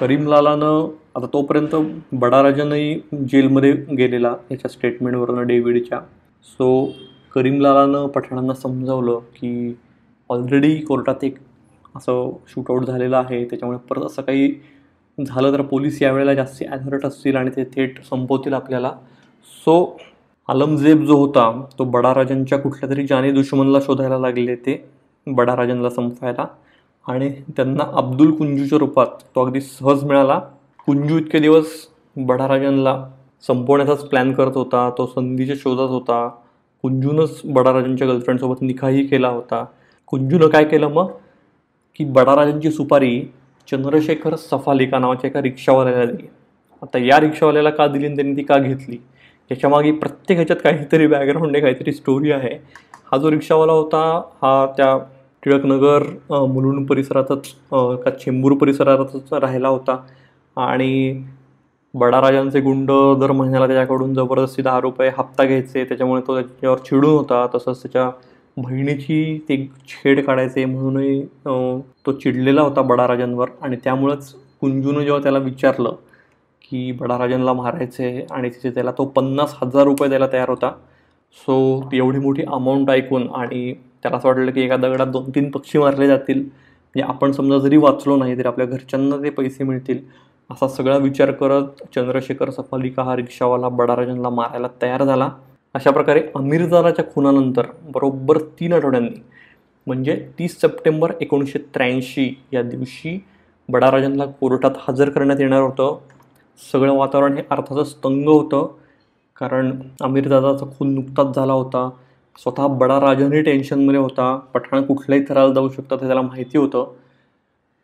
करीमलालानं 0.00 0.88
आता 1.16 1.26
तोपर्यंत 1.32 1.74
बडाराजानंही 2.12 3.26
जेलमध्ये 3.28 3.72
गेलेला 3.96 4.34
याच्या 4.50 4.70
स्टेटमेंटवरनं 4.70 5.46
डेव्हिडच्या. 5.46 6.00
सो 6.44 6.88
करीमलालानं 7.34 8.06
पठाणांना 8.06 8.54
समजावलं 8.54 9.18
की 9.34 9.74
ऑलरेडी 10.30 10.74
कोर्टात 10.76 11.24
एक 11.24 11.36
असं 11.96 12.30
शूटआउट 12.48 12.84
झालेलं 12.84 13.16
आहे. 13.16 13.44
त्याच्यामुळे 13.44 13.78
परत 13.88 14.04
असं 14.04 14.22
काही 14.22 14.52
झालं 15.18 15.52
तर 15.52 15.62
पोलीस 15.62 16.02
यावेळेला 16.02 16.34
जास्त 16.34 16.62
ॲलर्ट 16.62 17.04
असतील 17.06 17.36
आणि 17.36 17.50
ते 17.50 17.64
थेट 17.74 18.02
संपवतील 18.04 18.54
आपल्याला. 18.54 18.90
सो 19.64 19.96
आलमजेब 20.48 21.04
जो 21.04 21.16
होता 21.16 21.64
तो 21.78 21.84
बडाराजांच्या 21.84 22.58
कुठल्या 22.58 22.90
तरी 22.90 23.06
जाने 23.06 23.30
दुश्मनला 23.30 23.78
शोधायला 23.80 24.18
लागले 24.18 24.54
ते 24.54 24.88
बडाराजांना 25.26 25.90
संपवायला. 25.90 26.46
आणि 27.08 27.30
त्यांना 27.56 27.84
अब्दुल 27.92 28.30
कुंजूच्या 28.30 28.78
रूपात 28.78 29.06
तो 29.06 29.46
अगदी 29.46 29.60
सहज 29.60 30.04
मिळाला. 30.04 30.40
कुंजू 30.86 31.18
इतके 31.18 31.38
दिवस 31.38 31.66
बडाराजनला 32.16 33.08
संपवण्याचाच 33.46 34.04
प्लॅन 34.04 34.32
करत 34.32 34.52
होता 34.54 34.90
तो 34.98 35.06
संधीच्या 35.06 35.56
शोधात 35.58 35.88
होता. 35.88 36.28
कुंजूनच 36.82 37.40
बडाराजांच्या 37.44 38.06
गर्लफ्रेंडसोबत 38.06 38.62
निकाही 38.62 39.06
केला 39.06 39.28
होता. 39.28 39.64
कुंजूनं 40.06 40.48
काय 40.48 40.64
केलं 40.64 40.88
मग? 40.88 41.10
की 41.96 42.04
बडाराजांची 42.04 42.70
सुपारी 42.70 43.22
चंद्रशेखर 43.70 44.36
सफालिका 44.36 44.98
नावाच्या 44.98 45.30
एका 45.30 45.42
रिक्षावाल्याला 45.42 46.04
दिली. 46.04 46.28
आता 46.82 46.98
या 46.98 47.20
रिक्षावाल्याला 47.20 47.70
का 47.70 47.86
दिली 47.86 48.06
आणि 48.06 48.16
त्यांनी 48.16 48.36
ती 48.36 48.42
का 48.42 48.58
घेतली? 48.58 48.96
याच्यामागे 49.50 49.90
प्रत्येक 49.92 50.38
ह्याच्यात 50.38 50.60
काहीतरी 50.64 51.06
बॅकग्राऊंड 51.06 51.54
आहे 51.56 51.60
काहीतरी 51.62 51.92
स्टोरी 51.92 52.30
आहे. 52.32 52.54
हा 53.12 53.16
जो 53.18 53.30
रिक्षावाला 53.30 53.72
होता 53.72 54.00
हा 54.42 54.66
त्या 54.76 54.96
टिळकनगर 55.42 56.02
मुलुंड 56.52 56.86
परिसरातच 56.88 57.52
का 58.04 58.10
चेंबूर 58.20 58.52
परिसरातच 58.60 59.32
राहिला 59.32 59.68
होता. 59.68 59.96
आणि 60.56 61.22
बडाराजांचे 61.94 62.60
गुंड 62.60 62.90
दर 63.20 63.32
महिन्याला 63.32 63.66
त्याच्याकडून 63.66 64.14
जबरदस्ती 64.14 64.62
दहा 64.62 64.80
रुपये 64.80 65.10
हप्ता 65.18 65.44
घ्यायचे. 65.44 65.84
त्याच्यामुळे 65.84 66.22
तो 66.26 66.34
त्याच्यावर 66.40 66.78
चिडून 66.86 67.10
होता. 67.10 67.46
तसंच 67.54 67.82
त्याच्या 67.82 68.10
बहिणीची 68.56 69.38
ते 69.48 69.56
छेड 69.88 70.24
काढायचे 70.26 70.64
म्हणूनही 70.64 71.22
तो 72.06 72.12
चिडलेला 72.12 72.62
होता 72.62 72.82
बडाराजांवर. 72.82 73.48
आणि 73.62 73.76
त्यामुळंच 73.84 74.34
कुंजूनं 74.60 75.00
जेव्हा 75.04 75.22
त्याला 75.22 75.38
विचारलं 75.38 75.94
की 76.70 76.90
बडाराजनला 76.92 77.52
मारायचे 77.52 78.26
आणि 78.30 78.50
तिथे 78.50 78.70
त्याला 78.70 78.92
तो 78.98 79.04
पन्नास 79.04 79.56
हजार 79.62 79.84
रुपये 79.84 80.08
द्यायला 80.08 80.26
तयार 80.32 80.48
होता. 80.48 80.70
सो 81.38 81.88
एवढी 81.92 82.18
मोठी 82.18 82.42
अमाऊंट 82.42 82.90
ऐकून 82.90 83.28
आणि 83.34 83.72
त्याला 84.02 84.16
असं 84.16 84.28
वाटलं 84.28 84.50
की 84.50 84.60
एका 84.60 84.76
दगडात 84.76 85.06
दोन 85.06 85.30
तीन 85.30 85.50
पक्षी 85.50 85.78
मारले 85.78 86.06
जातील. 86.06 86.38
म्हणजे 86.38 87.02
आपण 87.02 87.32
समजा 87.32 87.58
जरी 87.58 87.76
वाचलो 87.76 88.16
नाही 88.16 88.36
तरी 88.38 88.48
आपल्या 88.48 88.66
घरच्यांना 88.66 89.16
ते 89.22 89.30
पैसे 89.30 89.64
मिळतील. 89.64 89.98
असा 90.50 90.68
सगळा 90.68 90.96
विचार 90.96 91.30
करत 91.30 91.82
चंद्रशेखर 91.94 92.50
सफालिका 92.50 93.02
हा 93.02 93.16
रिक्षावाला 93.16 93.68
बडाराजनला 93.68 94.30
मारायला 94.30 94.68
तयार 94.82 95.04
झाला. 95.04 95.30
अशा 95.74 95.90
प्रकारे 95.90 96.22
अमीरजाराच्या 96.34 97.04
खुनानंतर 97.14 97.66
बरोबर 97.94 98.38
तीन 98.60 98.72
आठवड्यांनी 98.72 99.20
म्हणजे 99.86 100.14
तीस 100.38 100.60
सप्टेंबर 100.60 101.12
एकोणीसशे 101.20 101.58
त्र्याऐंशी 101.74 102.28
या 102.52 102.62
दिवशी 102.62 103.18
बडाराजनला 103.68 104.24
कोर्टात 104.40 104.78
हजर 104.88 105.08
करण्यात 105.10 105.40
येणार 105.40 105.60
होतं. 105.60 105.98
सगळं 106.58 106.92
वातावरण 106.94 107.36
हे 107.36 107.42
अर्थातच 107.50 107.94
तंग 108.04 108.28
होतं. 108.28 108.66
कारण 109.36 109.70
आमिरदादाचा 110.02 110.66
खून 110.78 110.94
नुकताच 110.94 111.34
झाला 111.36 111.52
होता. 111.52 111.88
स्वतः 112.38 112.66
बडा 112.66 113.00
राजनही 113.00 113.42
टेन्शनमध्ये 113.42 114.00
होता. 114.00 114.36
पठाण 114.54 114.84
कुठल्याही 114.84 115.24
थराला 115.28 115.52
जाऊ 115.54 115.68
शकतात 115.68 115.98
हे 116.00 116.06
त्याला 116.06 116.22
माहिती 116.22 116.58
होतं. 116.58 116.92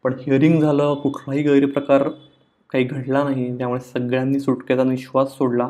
पण 0.04 0.14
हिअरिंग 0.20 0.61
झालं 0.61 0.94
कुठलाही 0.94 1.42
गैरप्रकार 1.42 2.08
काही 2.70 2.85
घडला 2.85 3.22
नाही. 3.24 3.58
त्यामुळे 3.58 3.80
सगळ्यांनी 3.80 4.40
सुटकेचा 4.40 4.85
निश्वास 4.85 5.37
सोडला. 5.38 5.68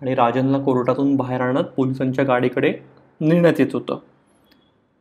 आणि 0.00 0.14
राजनला 0.14 0.58
कोर्टातून 0.58 1.16
बाहेर 1.16 1.40
आणत 1.40 1.64
पोलिसांच्या 1.76 2.24
गाडीकडे 2.24 2.72
नेण्यात 3.20 3.54
येत 3.58 3.74
होतं. 3.74 3.98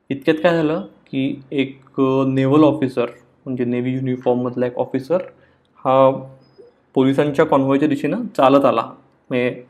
इतक्यात 0.10 0.38
काय 0.44 0.56
झालं 0.56 0.82
की 1.12 1.42
एक 1.52 2.02
नेव्हल 2.28 2.64
ऑफिसर 2.64 3.06
म्हणजे 3.46 3.66
नेव्ही 3.66 3.94
युनिफॉर्ममधला 3.94 4.66
एक 4.68 4.78
ऑफिसर 4.78 5.22
हा 5.86 6.10
पोलिसांच्या 6.98 7.46
कॉन्व्हॉयच्या 7.46 7.88
दिशेनं 7.90 8.22
चालत 8.38 8.64
आला. 8.66 8.82
म्हणजे 9.30 9.64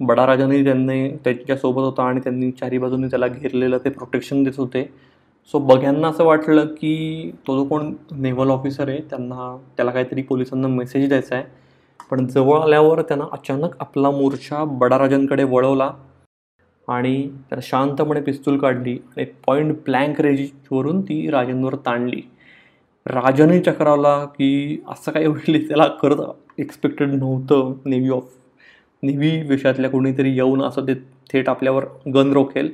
बडाराजाने 0.00 0.62
त्यांनी 0.64 1.08
त्यांच्यासोबत 1.24 1.82
होता 1.82 2.02
आणि 2.02 2.20
त्यांनी 2.20 2.50
चारी 2.50 2.78
बाजूने 2.78 3.08
त्याला 3.08 3.26
घेरलेलं 3.28 3.78
ते 3.78 3.90
प्रोटेक्शन 3.90 4.42
देत 4.44 4.52
होते. 4.58 4.84
सो 5.54 5.58
बघ्यांना 5.58 6.08
असं 6.08 6.24
वाटलं 6.24 6.66
की 6.66 7.30
तो 7.46 7.56
जो 7.56 7.64
कोण 7.64 7.92
नेव्हल 8.12 8.50
ऑफिसर 8.50 8.88
आहे 8.88 9.00
त्यांना 9.00 9.56
त्याला 9.76 9.90
काहीतरी 9.90 10.22
पोलिसांना 10.22 10.68
मेसेज 10.68 11.08
द्यायचा 11.08 11.34
आहे. 11.36 11.44
पण 12.10 12.26
जवळ 12.26 12.60
आल्यावर 12.60 13.02
त्यांना 13.02 13.24
अचानक 13.32 13.76
आपला 13.80 14.10
मोर्चा 14.10 14.64
बडाराजांकडे 14.80 15.44
वळवला 15.44 15.90
आणि 16.88 17.16
त्याला 17.50 17.62
शांतपणे 17.62 18.20
पिस्तूल 18.20 18.58
काढली 18.58 18.98
आणि 19.16 19.24
पॉईंट 19.46 19.74
ब्लँक 19.86 20.20
रेंजवरून 20.20 21.00
ती 21.00 21.30
राजांवर 21.30 21.74
ताणली. 21.76 22.22
राजाने 23.06 23.60
चक्रावला 23.60 24.24
की 24.24 24.82
असं 24.88 25.12
काही 25.12 25.26
होईल 25.26 25.68
त्याला 25.68 25.86
खरंच 26.02 26.20
एक्सपेक्टेड 26.58 27.08
नव्हतं. 27.08 27.72
नेव्ही 27.84 28.10
ऑफ 28.10 28.32
नेव्ही 29.02 29.42
विषयातल्या 29.42 29.90
कोणीतरी 29.90 30.30
येऊन 30.34 30.62
असं 30.62 30.86
ते 30.86 30.94
थेट 31.32 31.48
आपल्यावर 31.48 31.84
गन 32.14 32.32
रोखेल. 32.32 32.70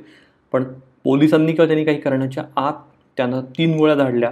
पण 0.51 0.63
पोलिसांनी 1.03 1.51
किंवा 1.51 1.65
त्यांनी 1.65 1.85
काही 1.85 1.99
करण्याच्या 1.99 2.43
आत 2.55 2.73
त्यानं 3.17 3.41
तीन 3.57 3.77
गोळ्या 3.77 3.95
धाडल्या 3.95 4.31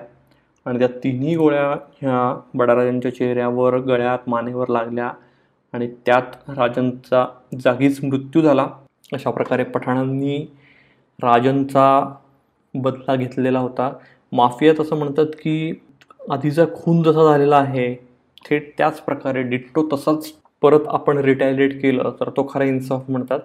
आणि 0.65 0.79
त्या 0.79 0.87
तिन्ही 1.03 1.35
गोळ्या 1.35 1.69
ह्या 2.01 2.39
बडाराजांच्या 2.53 3.15
चेहऱ्यावर 3.15 3.77
गळ्यात 3.77 4.19
मानेवर 4.27 4.67
लागल्या. 4.69 5.11
आणि 5.73 5.87
त्यात 6.05 6.49
राजांचा 6.49 7.25
जागीच 7.61 8.03
मृत्यू 8.03 8.41
झाला. 8.41 8.67
अशा 9.13 9.31
प्रकारे 9.31 9.63
पठाणांनी 9.63 10.37
राजनचा 11.23 12.15
बदला 12.73 13.15
घेतलेला 13.15 13.59
होता. 13.59 13.93
माफियात 14.31 14.79
असं 14.79 14.95
म्हणतात 14.95 15.25
की 15.25 15.73
आधीचा 16.21 16.65
खून 16.75 17.01
जसा 17.03 17.23
झालेला 17.23 17.57
आहे 17.57 17.93
थेट 18.45 18.71
त्याच 18.77 18.99
प्रकारे 19.01 19.41
डिट्टो 19.43 19.87
तसाच 19.93 20.31
परत 20.61 20.87
आपण 20.87 21.17
रिटॅलिएट 21.17 21.81
केलं 21.81 22.11
तर 22.19 22.29
तो 22.29 22.47
खरा 22.53 22.63
इन्साफ 22.63 23.09
म्हणतात. 23.09 23.39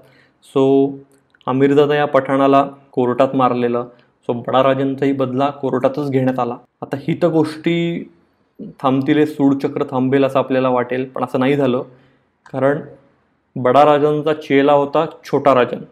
सो 0.44 0.98
आमिरदादा 1.46 1.94
या 1.94 2.06
पठाणाला 2.06 2.62
कोर्टात 2.92 3.34
मारलेलं 3.34 3.86
सो 4.28 4.32
बडाराजांचाही 4.32 5.12
बदला 5.12 5.48
कोर्टातच 5.50 6.10
घेण्यात 6.10 6.38
आला. 6.38 6.56
आता 6.82 6.96
ही 7.00 7.14
तर 7.22 7.28
गोष्टी 7.28 8.08
थांबतील 8.80 9.24
सूडचक्र 9.26 9.84
थांबेल 9.90 10.24
असं 10.24 10.38
आपल्याला 10.38 10.68
वाटेल 10.68 11.08
पण 11.08 11.24
असं 11.24 11.40
नाही 11.40 11.56
झालं. 11.56 11.82
कारण 12.46 12.80
बडाराजांचा 13.56 14.34
चेला 14.34 14.72
होता 14.72 15.04
छोटा 15.24 15.54
राजन. 15.54 15.82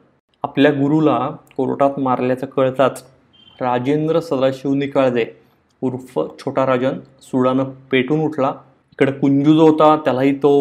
आपल्या 0.44 0.72
गुरुला 0.72 1.18
कोर्टात 1.56 1.98
मारल्याचं 1.98 2.46
कळताच 2.46 3.04
राजेंद्र 3.60 4.20
सदाशिव 4.20 4.74
निकाळजे 4.74 5.24
उर्फ 5.84 6.20
छोटा 6.38 6.66
राजन 6.66 6.92
सुडानं 7.22 7.64
पेटून 7.90 8.20
उठला. 8.20 8.52
इकडे 8.92 9.12
कुंजू 9.12 9.54
जो 9.54 9.66
होता 9.66 9.96
त्यालाही 9.96 10.34
तो 10.34 10.52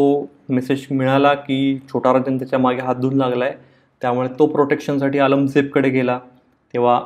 मेसेज 0.49 0.87
मिळाला 0.91 1.33
की 1.33 1.79
छोटा 1.93 2.13
राजन 2.13 2.37
त्याच्यामागे 2.37 2.81
हात 2.81 2.95
धुवून 2.95 3.17
लागला 3.17 3.45
आहे 3.45 3.53
त्यामुळे 4.01 4.29
तो 4.39 4.47
प्रोटेक्शनसाठी 4.47 5.19
आलमसेबकडे 5.19 5.89
गेला. 5.89 6.19
तेव्हा 6.73 7.01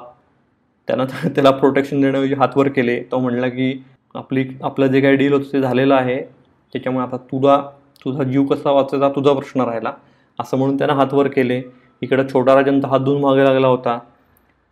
त्यानं 0.87 1.05
त्याला 1.35 1.51
प्रोटेक्शन 1.51 2.01
देण्याऐवजी 2.01 2.33
हातवर 2.33 2.67
केले. 2.67 3.03
तो 3.03 3.19
म्हणला 3.19 3.47
की 3.47 3.83
आपली 4.15 4.45
आपलं 4.63 4.87
जे 4.87 5.01
काही 5.01 5.15
डील 5.15 5.33
होतं 5.33 5.53
ते 5.53 5.61
झालेलं 5.61 5.95
आहे. 5.95 6.17
त्याच्यामुळे 6.73 7.05
आता 7.05 7.17
तुला 7.17 7.57
तुझा 8.05 8.23
जीव 8.23 8.43
कसा 8.43 8.71
वाचायचा 8.71 9.09
तुझा 9.09 9.33
प्रश्न 9.33 9.61
राहिला. 9.61 9.93
असं 10.39 10.57
म्हणून 10.57 10.77
त्यानं 10.77 10.93
हातवर 10.93 11.27
केले. 11.27 11.61
इकडं 12.01 12.23
छोटा 12.33 12.55
राजन 12.55 12.85
हात 12.85 12.99
धुवून 12.99 13.21
मागे 13.21 13.43
लागला 13.43 13.67
होता. 13.67 13.99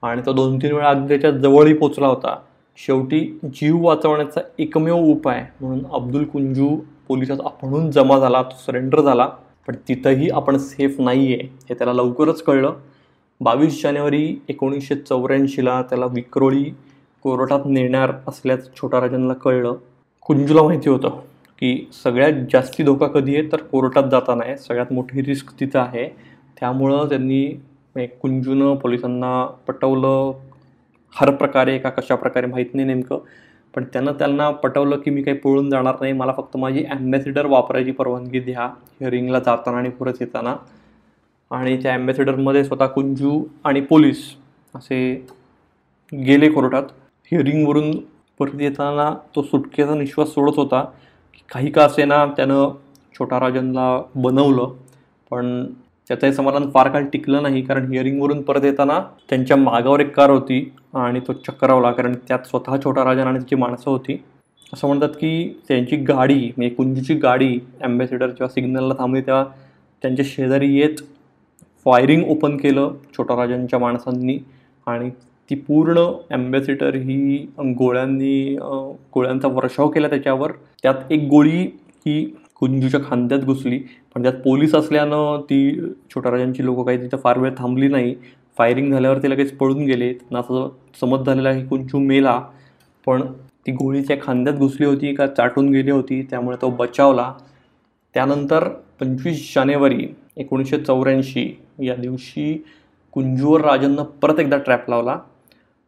आणि 0.04 0.22
तो 0.26 0.34
दोन 0.34 0.58
तीन 0.58 0.72
वेळा 0.72 0.90
अगदी 0.90 1.08
त्याच्या 1.08 1.32
जवळही 1.32 1.74
पोचला 1.74 2.08
होता. 2.08 2.38
शेवटी 2.78 3.20
जीव 3.44 3.78
वाचवण्याचा 3.86 4.42
एकमेव 4.60 4.96
उपाय 4.96 5.46
म्हणून 5.62 5.86
अब्दुल 5.94 6.24
कुंजू 6.24 6.76
पोलिसात 7.08 7.38
आपणून 7.46 7.92
जमा 7.92 8.20
झाला 8.20 8.42
तो 8.44 8.56
सरेंडर 8.66 9.02
झाला. 9.02 9.28
पण 9.68 9.76
तिथंही 9.88 10.30
आपण 10.30 10.58
सेफ 10.58 10.96
नाही 11.00 11.34
आहे 11.34 11.48
हे 11.70 11.74
त्याला 11.74 11.94
लवकरच 11.94 12.42
कळलं. 12.44 12.74
बावीस 13.42 13.82
जानेवारी 13.84 14.38
एकोणीसशे 14.50 14.96
चौऱ्याऐंशीला 14.96 15.82
त्याला 15.82 16.06
विक्रोळी 16.06 16.64
कोर्टात 17.24 17.60
नेणार 17.66 18.12
असल्याचं 18.28 18.70
छोटा 18.78 19.02
राजांना 19.02 19.34
कळलं. 19.34 19.76
कुंजूला 20.22 20.64
माहिती 20.64 20.90
होतं 20.90 21.20
की 21.60 21.90
सगळ्यात 22.04 22.34
जास्ती 22.54 22.84
धोका 22.84 23.08
कधी 23.08 23.36
आहे 23.36 23.52
तर 23.52 23.58
कोर्टात 23.58 24.04
जाताना 24.12 24.44
आहे. 24.46 24.58
सगळ्यात 24.58 24.94
मोठी 24.94 25.22
रिस्क 25.22 25.54
तिथं 25.60 25.80
आहे. 25.80 26.08
त्यामुळं 26.60 27.10
त्यांनी 27.10 27.46
म्हणजे 27.48 28.08
कुंजूनं 28.22 28.76
पोलिसांना 28.76 29.46
पटवलं 29.68 30.32
हर 31.16 31.32
प्रकारे 31.32 31.78
का 31.80 31.90
कशा 31.90 32.16
प्रकारे 32.16 32.48
माहीत 32.48 32.74
नाही 32.74 32.88
नेमकं 32.88 33.20
पण 33.74 33.84
त्यानं 33.84 34.14
त्यांना 34.14 34.50
पटवलं 34.50 34.98
की 34.98 35.12
मी 35.12 35.22
काही 35.24 35.38
पळून 35.38 35.70
जाणार 35.70 35.96
नाही. 36.02 36.14
मला 36.14 36.34
फक्त 36.38 36.58
माझी 36.58 36.84
ॲम्बॅसिडर 36.90 37.46
वापरायची 37.46 37.92
परवानगी 37.92 38.40
द्या. 38.40 38.66
हिअरिंगला 39.00 39.40
जाताना 39.40 39.78
आणि 39.78 39.90
परत 39.90 40.14
येताना. 40.22 40.56
आणि 41.52 41.78
त्या 41.84 41.94
ॲम्बॅसिडरमध्ये 41.94 42.64
स्वतः 42.64 42.86
कुंजू 42.86 43.44
आणि 43.64 43.82
पोलीस 43.82 44.24
असे 44.76 45.26
गेले 46.12 46.50
कोर्टात. 46.50 46.84
हिअरिंगवरून 47.32 47.92
परत 48.40 48.62
येताना 48.62 49.14
तो 49.36 49.42
सुटकेचा 49.42 49.96
निश्वास 49.96 50.28
सोडत 50.28 50.58
होता. 50.58 50.84
की 51.34 51.44
काही 51.52 51.72
का 51.72 51.84
असेना 51.86 52.26
त्यानं 52.26 52.70
छोटा 53.20 53.40
राजनला 53.40 54.02
बनवलं. 54.16 54.72
पण 55.32 55.66
त्याचंही 56.10 56.34
समाधान 56.34 56.70
फार 56.72 56.88
काळ 56.90 57.06
टिकलं 57.14 57.44
नाही 57.44 57.62
कारण 57.62 57.92
हिअरिंगवरून 57.92 58.42
परत 58.44 58.64
येताना 58.64 59.00
त्यांच्या 59.30 59.58
मागावर 59.58 60.00
एक 60.00 60.16
कार 60.16 60.30
होती 60.30 60.60
आणि 60.96 61.20
तो 61.28 61.34
चक्रावला 61.48 61.92
कारण 61.92 62.14
त्यात 62.28 62.48
स्वतः 62.48 62.78
छोटा 62.84 63.04
राजन 63.04 63.28
आणि 63.28 63.40
त्याची 63.40 63.56
माणसं 63.56 63.90
होती. 63.92 64.18
असं 64.74 64.88
म्हणतात 64.88 65.10
की 65.12 65.48
त्यांची 65.68 65.96
गाडी 65.98 66.40
म्हणजे 66.48 66.70
कुंजीची 66.76 67.14
गाडी 67.16 67.58
ॲम्बॅसिडर 67.82 68.28
जेव्हा 68.28 68.48
सिग्नलला 68.50 68.94
थांबली 69.00 69.22
तेव्हा 69.22 69.44
त्यांच्या 70.04 70.26
शेजारी 70.28 70.74
येत 70.76 71.02
फायरिंग 71.86 72.24
ओपन 72.30 72.58
केलं 72.58 72.94
छोटा 73.18 73.36
राजांच्या 73.36 73.80
माणसांनी 73.80 74.38
आणि 74.88 75.10
ती 75.52 75.56
पूर्ण 75.58 76.06
ॲम्बॅसिडर 76.30 76.96
ही 76.96 77.38
गोळ्यांनी 77.78 78.56
गोळ्यांचा 79.14 79.48
वर्षाव 79.48 79.90
केला 79.90 80.08
त्याच्यावर. 80.08 80.52
त्यात 80.84 81.12
एक 81.12 81.28
गोळी 81.30 81.62
ही 82.06 82.24
कुंजूच्या 82.66 83.00
खांद्यात 83.10 83.42
घुसली. 83.42 83.78
पण 84.16 84.22
त्यात 84.24 84.34
पोलीस 84.44 84.74
असल्यानं 84.76 85.42
ती 85.50 85.80
छोट्या 86.14 86.32
राजांची 86.32 86.66
लोकं 86.66 86.84
काही 86.84 87.02
तिथं 87.02 87.18
फार 87.24 87.40
वेळ 87.40 87.52
थांबली 87.58 87.88
नाही. 87.88 88.16
फायरिंग 88.58 88.92
झाल्यावर 88.92 89.18
ते 89.24 89.30
लगेच 89.30 89.52
पळून 89.58 89.84
गेले 89.86 90.12
त्यांना 90.14 90.40
असं 90.40 90.70
समज 91.02 91.26
झालेला 91.26 91.54
की 91.54 91.66
कुंजू 91.68 92.00
मेला. 92.00 92.40
पण 93.06 93.22
ती 93.68 93.72
गोळीच्या 93.72 94.18
खांद्यात 94.22 94.58
घुसली 94.58 94.86
होती 94.86 95.14
का 95.16 95.28
चाटून 95.28 95.70
गेली 95.70 95.92
होती 95.92 96.22
त्यामुळे 96.30 96.58
तो 96.62 96.70
बचावला. 96.70 97.32
त्यानंतर 98.14 98.68
पंचवीस 99.00 99.54
जानेवारी 99.56 100.08
एकोणीसशे 100.38 100.78
चौऱ्याऐंशी 100.78 101.50
या 101.84 101.96
दिवशी 101.96 102.54
कुंजूवर 103.14 103.62
राजांना 103.62 104.04
परत 104.22 104.40
एकदा 104.40 104.58
ट्रॅप 104.58 104.90
लावला. 104.90 105.18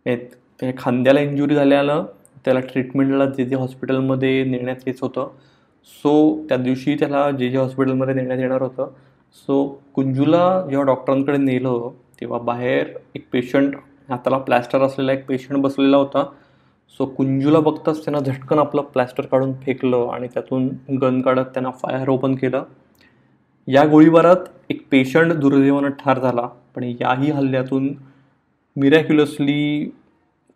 त्या 0.05 0.71
खांद्याला 0.77 1.19
इंजुरी 1.19 1.55
झाल्यानं 1.55 2.03
त्याला 2.45 2.59
ट्रीटमेंटला 2.59 3.25
जे 3.25 3.45
जे 3.45 3.55
हॉस्पिटलमध्ये 3.55 4.43
नेण्यात 4.43 4.87
येत 4.87 5.01
होतं 5.01 5.29
सो 5.87 6.45
त्या 6.49 6.57
दिवशी 6.57 6.95
त्याला 6.95 7.29
जे 7.31 7.49
जे 7.49 7.57
हॉस्पिटलमध्ये 7.57 8.13
नेण्यात 8.13 8.39
येणार 8.39 8.61
होतं 8.61 8.89
सो 9.35 9.81
कुंजूला 9.93 10.67
जेव्हा 10.69 10.85
डॉक्टरांकडे 10.85 11.37
नेलं 11.37 11.89
तेव्हा 12.21 12.39
बाहेर 12.39 12.87
एक 13.15 13.25
पेशंट 13.33 13.75
हाताला 14.09 14.37
प्लॅस्टर 14.37 14.81
असलेला 14.81 15.13
एक 15.13 15.25
पेशंट 15.27 15.57
बसलेला 15.57 15.97
होता. 15.97 16.23
सो 16.99 17.05
कुंजूला 17.05 17.59
बघताच 17.59 18.05
त्यांना 18.05 18.19
झटकन 18.19 18.59
आपलं 18.59 18.81
प्लॅस्टर 18.81 19.25
काढून 19.25 19.53
फेकलं 19.53 20.09
आणि 20.13 20.27
त्यातून 20.27 20.67
गन 21.01 21.21
काढत 21.21 21.45
त्यांना 21.53 21.71
फायर 21.71 22.09
ओपन 22.09 22.35
केलं. 22.35 22.63
या 23.67 23.85
गोळीबारात 23.85 24.49
एक 24.69 24.85
पेशंट 24.91 25.33
दुर्दैवानं 25.33 25.89
ठार 25.89 26.19
झाला 26.19 26.47
पण 26.75 26.83
याही 26.83 27.31
हल्ल्यातून 27.31 27.89
मिरॅक्युलसली 28.75 29.91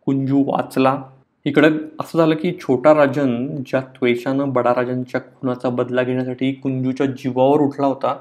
कुंजू 0.05 0.43
वाचला. 0.47 1.01
इकडं 1.45 1.77
असं 1.99 2.17
झालं 2.19 2.35
की 2.35 2.51
छोटा 2.61 2.93
राजन 2.93 3.45
ज्या 3.67 3.79
त्वेषानं 3.81 4.51
बडा 4.53 4.73
राजांच्या 4.75 5.21
खुनाचा 5.21 5.69
बदला 5.69 6.03
घेण्यासाठी 6.03 6.51
कुंजूच्या 6.53 7.05
जीवावर 7.05 7.61
उठला 7.61 7.87
होता 7.87 8.15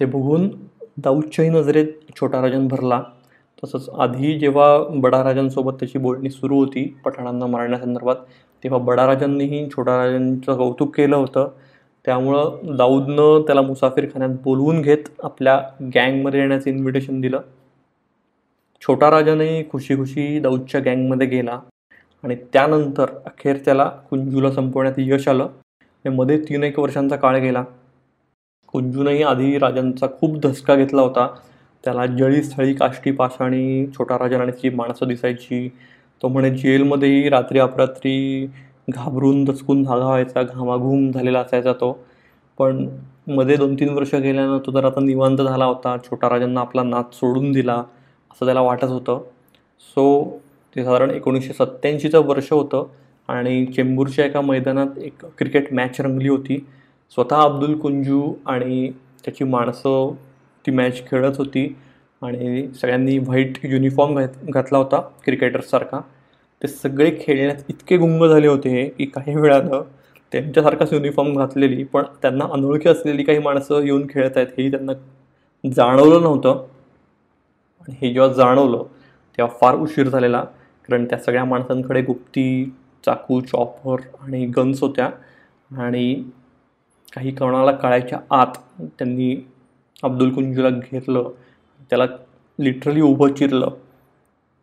ते 0.00 0.04
बघून 0.04 0.48
दाऊदच्याही 0.98 1.50
नजरेत 1.50 1.86
छोटा 2.20 2.40
राजन 2.42 2.66
भरला. 2.68 3.02
तसंच 3.62 3.88
आधी 3.98 4.38
जेव्हा 4.38 4.66
बडा 5.00 5.22
राजांसोबत 5.24 5.72
त्याची 5.72 5.98
बोलणी 5.98 6.30
सुरू 6.30 6.58
होती 6.58 6.84
पठाणांना 7.04 7.46
मारण्यासंदर्भात 7.46 8.16
तेव्हा 8.64 8.78
बडा 8.80 9.06
राजांनीही 9.06 9.66
छोटा 9.70 9.96
राजांचं 9.96 10.56
कौतुक 10.56 10.94
केलं 10.96 11.16
होतं. 11.16 11.48
त्यामुळं 12.04 12.76
दाऊदनं 12.76 13.42
त्याला 13.46 13.62
मुसाफिरखान्यात 13.62 14.36
बोलवून 14.44 14.80
घेत 14.82 15.08
आपल्या 15.22 15.60
गँगमध्ये 15.94 16.40
येण्याचं 16.40 16.70
इन्व्हिटेशन 16.70 17.20
दिलं. 17.20 17.40
छोटा 18.82 19.10
राजानेही 19.10 19.64
खुशी 19.70 19.96
खुशी 19.96 20.38
दाऊदच्या 20.38 20.80
गँगमध्ये 20.80 21.26
गेला. 21.26 21.58
आणि 22.26 22.34
त्यानंतर 22.52 23.06
अखेर 23.26 23.56
त्याला 23.56 23.84
कुंजूला 24.10 24.50
संपवण्यात 24.50 24.94
यश 24.98 25.28
आलं. 25.28 25.48
मध्ये 26.04 26.38
तीन 26.38 26.64
एक 26.64 26.78
वर्षांचा 26.78 27.16
काळ 27.16 27.38
गेला. 27.38 27.64
कुंजूनही 28.66 29.22
आधी 29.22 29.58
राजांचा 29.58 30.06
खूप 30.20 30.36
धसका 30.42 30.74
घेतला 30.74 31.02
होता. 31.02 31.26
त्याला 31.84 32.06
जळीस्थळी 32.06 32.74
काष्टी 32.74 33.10
पाषाणी 33.10 33.86
छोटा 33.86 34.18
राजा 34.18 34.38
राणीची 34.38 34.70
माणसं 34.70 35.08
दिसायची. 35.08 35.68
तो 36.22 36.28
म्हणे 36.28 36.50
जेलमध्येही 36.50 37.28
रात्री 37.28 37.58
अपरात्री 37.58 38.46
घाबरून 38.88 39.44
दचकून 39.44 39.82
धागा 39.82 40.06
व्हायचा 40.06 40.42
घामाघूम 40.42 41.10
झालेला 41.10 41.40
असायचा 41.40 41.72
तो. 41.72 42.04
पण 42.58 42.88
मध्ये 43.28 43.56
दोन 43.56 43.74
तीन 43.74 43.88
वर्ष 43.88 44.14
गेल्यानं 44.14 44.58
तो 44.66 44.72
जर 44.72 44.84
आता 44.84 45.00
निवांत 45.00 45.38
झाला 45.38 45.64
होता. 45.64 45.96
छोटा 46.04 46.28
राजांना 46.28 46.60
आपला 46.60 46.82
नाच 46.82 47.14
सोडून 47.14 47.52
दिला 47.52 47.82
असं 48.30 48.44
त्याला 48.44 48.60
वाटत 48.60 48.84
होतं. 48.84 49.20
सो 49.80 50.38
ते 50.76 50.84
साधारण 50.84 51.10
एकोणीसशे 51.10 51.52
सत्त्याऐंशीचं 51.52 52.24
वर्ष 52.26 52.52
होतं. 52.52 52.86
आणि 53.28 53.64
चेंबूरच्या 53.66 54.24
एका 54.24 54.40
मैदानात 54.40 54.98
एक 54.98 55.24
क्रिकेट 55.38 55.72
मॅच 55.72 56.00
रंगली 56.00 56.28
होती. 56.28 56.58
स्वतः 57.14 57.36
अब्दुल 57.36 57.78
कुंजू 57.78 58.32
आणि 58.46 58.90
त्याची 59.24 59.44
माणसं 59.44 60.14
ती 60.66 60.70
मॅच 60.70 61.06
खेळत 61.06 61.36
होती. 61.38 61.66
आणि 62.22 62.68
सगळ्यांनी 62.74 63.18
व्हाईट 63.18 63.58
युनिफॉर्म 63.64 64.18
घात 64.18 64.44
घातला 64.48 64.78
होता 64.78 65.00
क्रिकेटर्ससारखा 65.24 66.00
ते 66.62 66.68
सगळे 66.68 67.10
खेळण्यात 67.20 67.56
इतके 67.68 67.96
गुंग 67.96 68.24
झाले 68.26 68.46
होते 68.46 68.84
की 68.98 69.04
काही 69.04 69.34
वेळानं 69.36 69.82
त्यांच्यासारखाच 70.32 70.92
युनिफॉर्म 70.92 71.36
घातलेली 71.38 71.84
पण 71.84 72.02
त्यांना 72.22 72.44
अनोळखी 72.52 72.88
असलेली 72.88 73.22
काही 73.22 73.38
माणसं 73.38 73.82
येऊन 73.82 74.06
खेळत 74.10 74.36
आहेत 74.36 74.46
हेही 74.58 74.70
त्यांना 74.70 74.92
जाणवलं 75.64 76.22
नव्हतं. 76.22 76.64
आणि 77.80 77.94
हे 78.02 78.12
जेव्हा 78.12 78.32
जाणवलं 78.32 78.82
तेव्हा 79.38 79.56
फार 79.60 79.74
उशीर 79.74 80.08
झालेला. 80.08 80.44
कारण 80.90 81.04
त्या 81.04 81.18
सगळ्या 81.18 81.44
माणसांकडे 81.44 82.02
गुप्ती 82.02 82.74
चाकू 83.06 83.40
चॉपर 83.40 83.96
आणि 84.20 84.46
गन्स 84.46 84.80
होत्या. 84.82 85.10
आणि 85.78 86.24
काही 87.14 87.30
कोणाला 87.30 87.72
कळायच्या 87.72 88.20
आत 88.30 88.58
त्यांनी 88.80 89.48
अब्दुल 90.02 90.34
कुंजूला 90.34 90.70
घेरलं. 90.70 91.30
त्याला 91.90 92.04
लिटरली 92.60 93.00
उभं 93.00 93.32
चिरलं. 93.32 93.70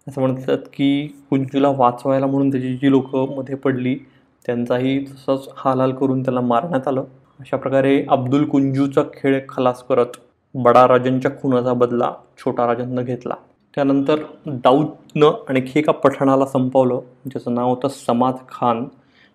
असं 0.07 0.21
म्हणतात 0.21 0.57
की 0.57 1.07
कुंजूला 1.29 1.69
वाचवायला 1.69 2.25
म्हणून 2.25 2.51
त्याची 2.51 2.73
जी 2.73 2.91
लोकं 2.91 3.35
मध्ये 3.37 3.55
पडली 3.55 3.95
त्यांचाही 4.45 5.05
तसंच 5.05 5.49
हाल 5.57 5.91
करून 5.91 6.23
त्याला 6.23 6.41
मारण्यात 6.41 6.87
आलं. 6.87 7.03
अशा 7.39 7.57
प्रकारे 7.57 8.05
अब्दुल 8.09 8.45
कुंजूचा 8.45 9.03
खेळ 9.03 9.39
खलास 9.49 9.83
करत 9.83 10.17
बडा 10.55 10.87
राजांच्या 10.87 11.31
खुनाचा 11.31 11.73
बदला 11.73 12.13
छोटा 12.37 12.67
राजांना 12.67 13.01
घेतला. 13.01 13.35
त्यानंतर 13.73 14.19
दाऊदनं 14.45 15.31
आणखी 15.49 15.79
एका 15.79 15.91
पठाणाला 15.91 16.45
संपवलं. 16.45 16.99
ज्याचं 17.25 17.53
नाव 17.55 17.69
होतं 17.69 17.87
समाद 17.87 18.35
खान. 18.49 18.85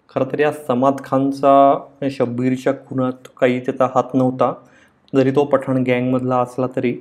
खरं 0.08 0.24
तर 0.32 0.38
या 0.38 0.52
समाद 0.52 1.00
खानचा 1.04 2.08
शब्बीरच्या 2.10 2.72
खुनात 2.88 3.28
काही 3.36 3.60
त्याचा 3.60 3.88
हात 3.94 4.14
नव्हता. 4.14 4.52
जरी 5.14 5.30
तो 5.30 5.44
पठाण 5.44 5.82
गँगमधला 5.82 6.36
असला 6.36 6.66
तरी. 6.76 6.92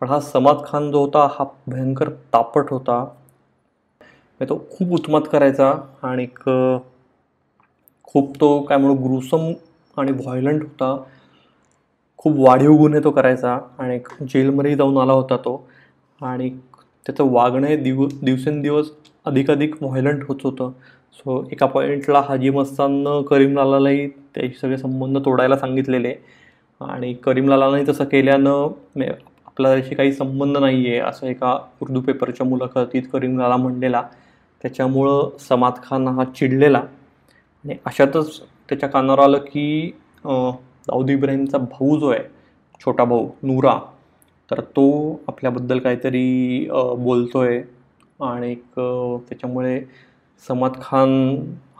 पण 0.00 0.08
हा 0.08 0.20
समाद 0.20 0.56
खान 0.66 0.90
जो 0.90 1.00
होता 1.00 1.26
हा 1.30 1.44
भयंकर 1.66 2.08
तापट 2.08 2.70
होता. 2.70 2.98
म्हणजे 3.00 4.48
तो 4.48 4.58
खूप 4.70 4.92
उत्मत 4.92 5.20
करायचा 5.32 5.72
आणि 6.02 6.26
खूप 8.04 8.40
तो 8.40 8.60
काय 8.62 8.78
म्हणू 8.78 8.94
ग्रुसम 8.94 9.52
आणि 9.96 10.12
व्हायलंट 10.12 10.62
होता. 10.62 10.96
खूप 12.18 12.34
वाढीव 12.38 12.72
गुन्हे 12.72 13.00
तो 13.04 13.10
करायचा 13.10 13.58
आणि 13.78 13.98
जेलमध्ये 14.28 14.76
जाऊन 14.76 14.98
आला 14.98 15.12
होता 15.12 15.36
तो. 15.36 15.68
आणि 16.22 16.50
त्याचं 17.06 17.30
वागणं 17.32 17.66
हे 17.66 17.76
दिव 17.76 18.06
दिवसेंदिवस 18.22 18.90
अधिकाधिक 19.26 19.82
व्हायलंट 19.82 20.24
होत 20.28 20.36
होतं. 20.44 20.70
सो 21.18 21.42
एका 21.52 21.66
पॉईंटला 21.66 22.20
हाजी 22.28 22.50
मस्ताननं 22.50 23.22
करीमलालाही 23.30 24.06
त्याचे 24.08 24.58
सगळे 24.60 24.76
संबंध 24.78 25.18
तोडायला 25.24 25.56
सांगितलेले. 25.56 26.14
आणि 26.80 27.12
करीमलालानंही 27.24 27.84
तसं 27.88 28.04
केल्यानं 28.04 28.68
आपला 29.46 29.72
त्याशी 29.74 29.94
काही 29.94 30.12
संबंध 30.12 30.56
नाही 30.56 30.86
आहे 30.88 30.98
असं 30.98 31.26
एका 31.26 31.58
उर्दू 31.82 32.00
पेपरच्या 32.00 32.46
मुलाखतीत 32.46 33.02
करीमलाला 33.12 33.56
म्हणलेला. 33.56 34.02
त्याच्यामुळं 34.62 35.36
समाद 35.48 35.82
खान 35.84 36.08
हा 36.08 36.24
चिडलेला. 36.36 36.78
आणि 37.64 37.74
अशातच 37.86 38.40
त्याच्या 38.68 38.88
कानावर 38.88 39.18
आलं 39.18 39.38
की 39.46 39.90
दाऊद 40.24 41.10
इब्राहिमचा 41.10 41.58
भाऊ 41.58 41.98
जो 42.00 42.08
आहे 42.08 42.22
छोटा 42.80 43.04
भाऊ 43.04 43.28
नूरा 43.42 43.78
तर 44.50 44.60
तो 44.76 44.84
आपल्याबद्दल 45.28 45.78
काहीतरी 45.78 46.68
बोलतो 46.98 47.38
आहे 47.38 47.60
आणि 48.20 48.54
त्याच्यामुळे 48.78 49.80
समाद 50.48 50.72
खान 50.82 51.10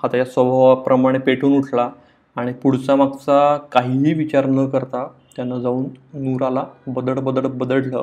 हा 0.03 0.09
त्याच्या 0.09 0.25
स्वभावाप्रमाणे 0.33 1.19
पेटून 1.19 1.57
उठला 1.59 1.91
आणि 2.37 2.53
पुढचा 2.53 2.95
मागचा 2.97 3.57
काहीही 3.73 4.13
विचार 4.15 4.47
न 4.47 4.69
करता 4.71 5.07
त्यानं 5.37 5.61
जाऊन 5.61 5.85
नूराला 6.15 6.65
बदड 6.87 7.19
बदड 7.19 7.47
बदडलं. 7.47 8.03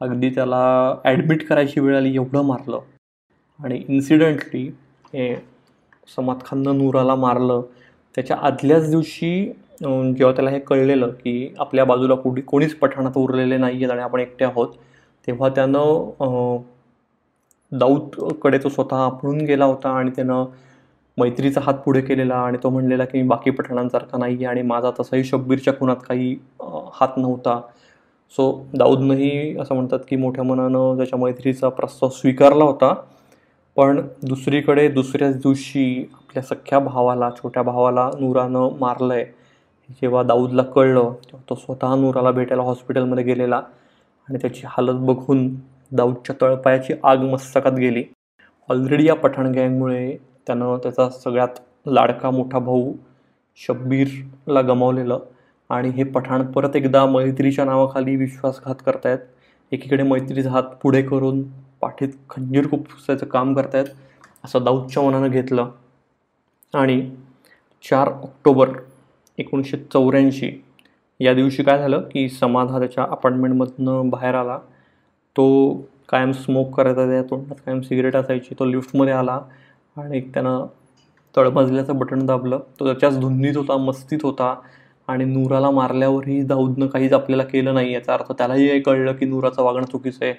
अगदी 0.00 0.30
त्याला 0.30 0.62
ॲडमिट 1.04 1.46
करायची 1.48 1.80
वेळ 1.80 1.96
आली 1.96 2.14
एवढं 2.14 2.42
मारलं. 2.46 2.78
आणि 3.60 3.82
इन्सिडेंटली 3.88 4.62
हे 5.14 5.34
समाद 6.16 6.38
खाननं 6.44 6.78
नूराला 6.78 7.14
मारलं. 7.14 7.62
त्याच्या 8.14 8.36
आदल्याच 8.42 8.90
दिवशी 8.90 9.52
जेव्हा 9.80 10.32
त्याला 10.32 10.50
हे 10.50 10.58
कळलेलं 10.58 11.10
की 11.14 11.54
आपल्या 11.58 11.84
बाजूला 11.84 12.14
कुठे 12.14 12.40
कोणीच 12.42 12.74
पठाणात 12.74 13.16
उरलेले 13.16 13.56
नाही 13.56 13.76
आहेत 13.76 13.90
आणि 13.90 14.02
आपण 14.02 14.20
एकटे 14.20 14.44
आहोत 14.44 14.68
तेव्हा 15.26 15.48
त्यानं 15.48 16.56
दाऊदकडे 17.72 18.58
तो 18.58 18.68
स्वतः 18.68 18.96
आपणून 18.96 19.40
गेला 19.40 19.64
होता 19.64 19.90
आणि 19.90 20.10
त्यानं 20.16 20.44
मैत्रीचा 21.18 21.60
हात 21.64 21.74
पुढे 21.74 22.00
केलेला 22.00 22.34
आणि 22.36 22.58
तो 22.62 22.70
म्हणलेला 22.70 23.04
की 23.04 23.20
मी 23.22 23.28
बाकी 23.28 23.50
पठाणांसारखा 23.50 24.18
नाही 24.18 24.34
आहे 24.34 24.44
आणि 24.44 24.62
माझा 24.62 24.90
तसाही 25.00 25.24
शब्बीरच्या 25.24 25.74
खुनात 25.78 25.96
काही 26.08 26.34
हात 26.94 27.16
नव्हता. 27.16 27.60
सो 28.34 28.52
दाऊदनंही 28.74 29.56
असं 29.60 29.74
म्हणतात 29.74 29.98
की 30.08 30.16
मोठ्या 30.16 30.44
मनानं 30.44 30.96
त्याच्या 30.96 31.18
मैत्रीचा 31.18 31.68
प्रस्ताव 31.68 32.10
स्वीकारला 32.10 32.64
होता. 32.64 32.94
पण 33.76 34.00
दुसरीकडे 34.22 34.88
दुसऱ्याच 34.88 35.36
दिवशी 35.36 36.04
आपल्या 36.14 36.42
सख्ख्या 36.44 36.78
भावाला 36.78 37.30
छोट्या 37.36 37.62
भावाला 37.62 38.10
नूरानं 38.20 38.76
मारलं 38.80 39.14
आहे 39.14 39.24
जेव्हा 40.00 40.22
दाऊदला 40.22 40.62
कळलं 40.62 41.12
तेव्हा 41.24 41.42
तो 41.50 41.54
स्वतः 41.54 41.94
नूराला 41.96 42.30
भेटायला 42.30 42.62
हॉस्पिटलमध्ये 42.62 43.24
गेलेला 43.24 43.56
आणि 44.28 44.38
त्याची 44.38 44.62
हालत 44.66 45.00
बघून 45.00 45.48
दाऊदच्या 45.92 46.36
तळपायाची 46.40 46.94
आग 47.04 47.22
मस्तकात 47.22 47.72
गेली. 47.72 48.04
ऑलरेडी 48.70 49.06
या 49.08 49.14
पठाण 49.14 49.52
गँगमुळे 49.52 50.16
त्यानं 50.46 50.76
त्याचा 50.76 51.08
सगळ्यात 51.10 51.60
लाडका 51.86 52.30
मोठा 52.30 52.58
भाऊ 52.58 52.92
शब्बीरला 53.56 54.60
गमावलेलं 54.60 55.18
आणि 55.70 55.88
हे 55.88 56.04
पठाण 56.04 56.46
परत 56.52 56.76
एकदा 56.76 57.04
मैत्रीच्या 57.06 57.64
नावाखाली 57.64 58.16
विश्वासघात 58.16 58.74
करतायत. 58.86 59.18
एकीकडे 59.72 60.02
मैत्रीचा 60.02 60.50
हात 60.50 60.62
पुढे 60.82 61.02
करून 61.02 61.42
पाठीत 61.80 62.08
खंजीर 62.30 62.70
खुपसायचं 62.70 63.26
काम 63.26 63.54
करतायत 63.54 63.86
असं 64.44 64.64
दाऊदच्या 64.64 65.02
मनानं 65.02 65.28
घेतलं. 65.28 65.70
आणि 66.74 67.00
चार 67.84 68.08
ऑक्टोबर 68.08 68.68
एकोणीसशे 69.38 69.76
चौऱ्याऐंशी. 69.92 70.50
या 71.20 71.34
दिवशी 71.34 71.62
काय 71.62 71.78
झालं 71.78 72.00
की 72.00 72.28
समाध 72.28 72.68
हा 72.68 72.78
त्याच्या 72.78 73.04
अपार्टमेंटमधनं 73.04 74.08
बाहेर 74.10 74.34
आला. 74.34 74.58
तो 75.36 75.72
कायम 76.08 76.32
स्मोक 76.32 76.74
करायचा 76.76 77.06
त्या 77.06 77.22
तोंडात 77.22 77.56
कायम 77.66 77.80
सिगरेट 77.80 78.16
असायची 78.16 78.54
तो 78.58 78.64
लिफ्टमध्ये 78.64 79.12
आला 79.12 79.40
आणि 79.96 80.20
त्यानं 80.20 80.66
तळमजल्याचं 81.36 81.98
बटन 81.98 82.26
दाबलं. 82.26 82.58
तो 82.80 82.86
त्याच्याच 82.86 83.20
धुंदीत 83.20 83.56
होता 83.56 83.76
मस्तीत 83.76 84.18
होता 84.22 84.54
आणि 85.08 85.24
नूराला 85.24 85.70
मारल्यावरही 85.70 86.42
दाऊदनं 86.42 86.86
काहीच 86.86 87.12
आपल्याला 87.12 87.44
केलं 87.44 87.74
नाही 87.74 87.92
याचा 87.92 88.14
अर्थ 88.14 88.32
त्यालाही 88.32 88.80
कळलं 88.80 89.12
की 89.12 89.24
नूराचं 89.24 89.62
वागणं 89.62 89.84
चुकीचं 89.84 90.24
आहे. 90.24 90.34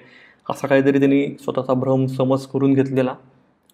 असा 0.50 0.66
काहीतरी 0.66 0.98
त्यांनी 0.98 1.36
स्वतःचा 1.40 1.74
भ्रम 1.74 2.06
समज 2.06 2.46
करून 2.46 2.74
घेतलेला. 2.74 3.14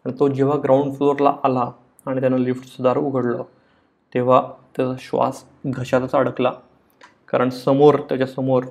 आणि 0.05 0.13
तो 0.21 0.29
जेव्हा 0.29 0.59
ग्राउंड 0.65 0.93
फ्लोअरला 0.93 1.35
आला 1.45 1.71
आणि 2.07 2.21
त्यानं 2.21 2.39
लिफ्टचं 2.39 2.83
दार 2.83 2.99
उघडलं. 2.99 3.43
तेव्हा 4.15 4.43
त्याचा 4.77 4.95
श्वास 4.99 5.45
घशातच 5.67 6.13
अडकला. 6.13 6.53
कारण 7.29 7.49
समोर 7.49 8.01
त्याच्यासमोर 8.01 8.65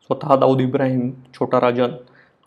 स्वतः 0.00 0.36
दाऊद 0.36 0.60
इब्राहिम 0.60 1.10
छोटा 1.34 1.60
राजन 1.60 1.90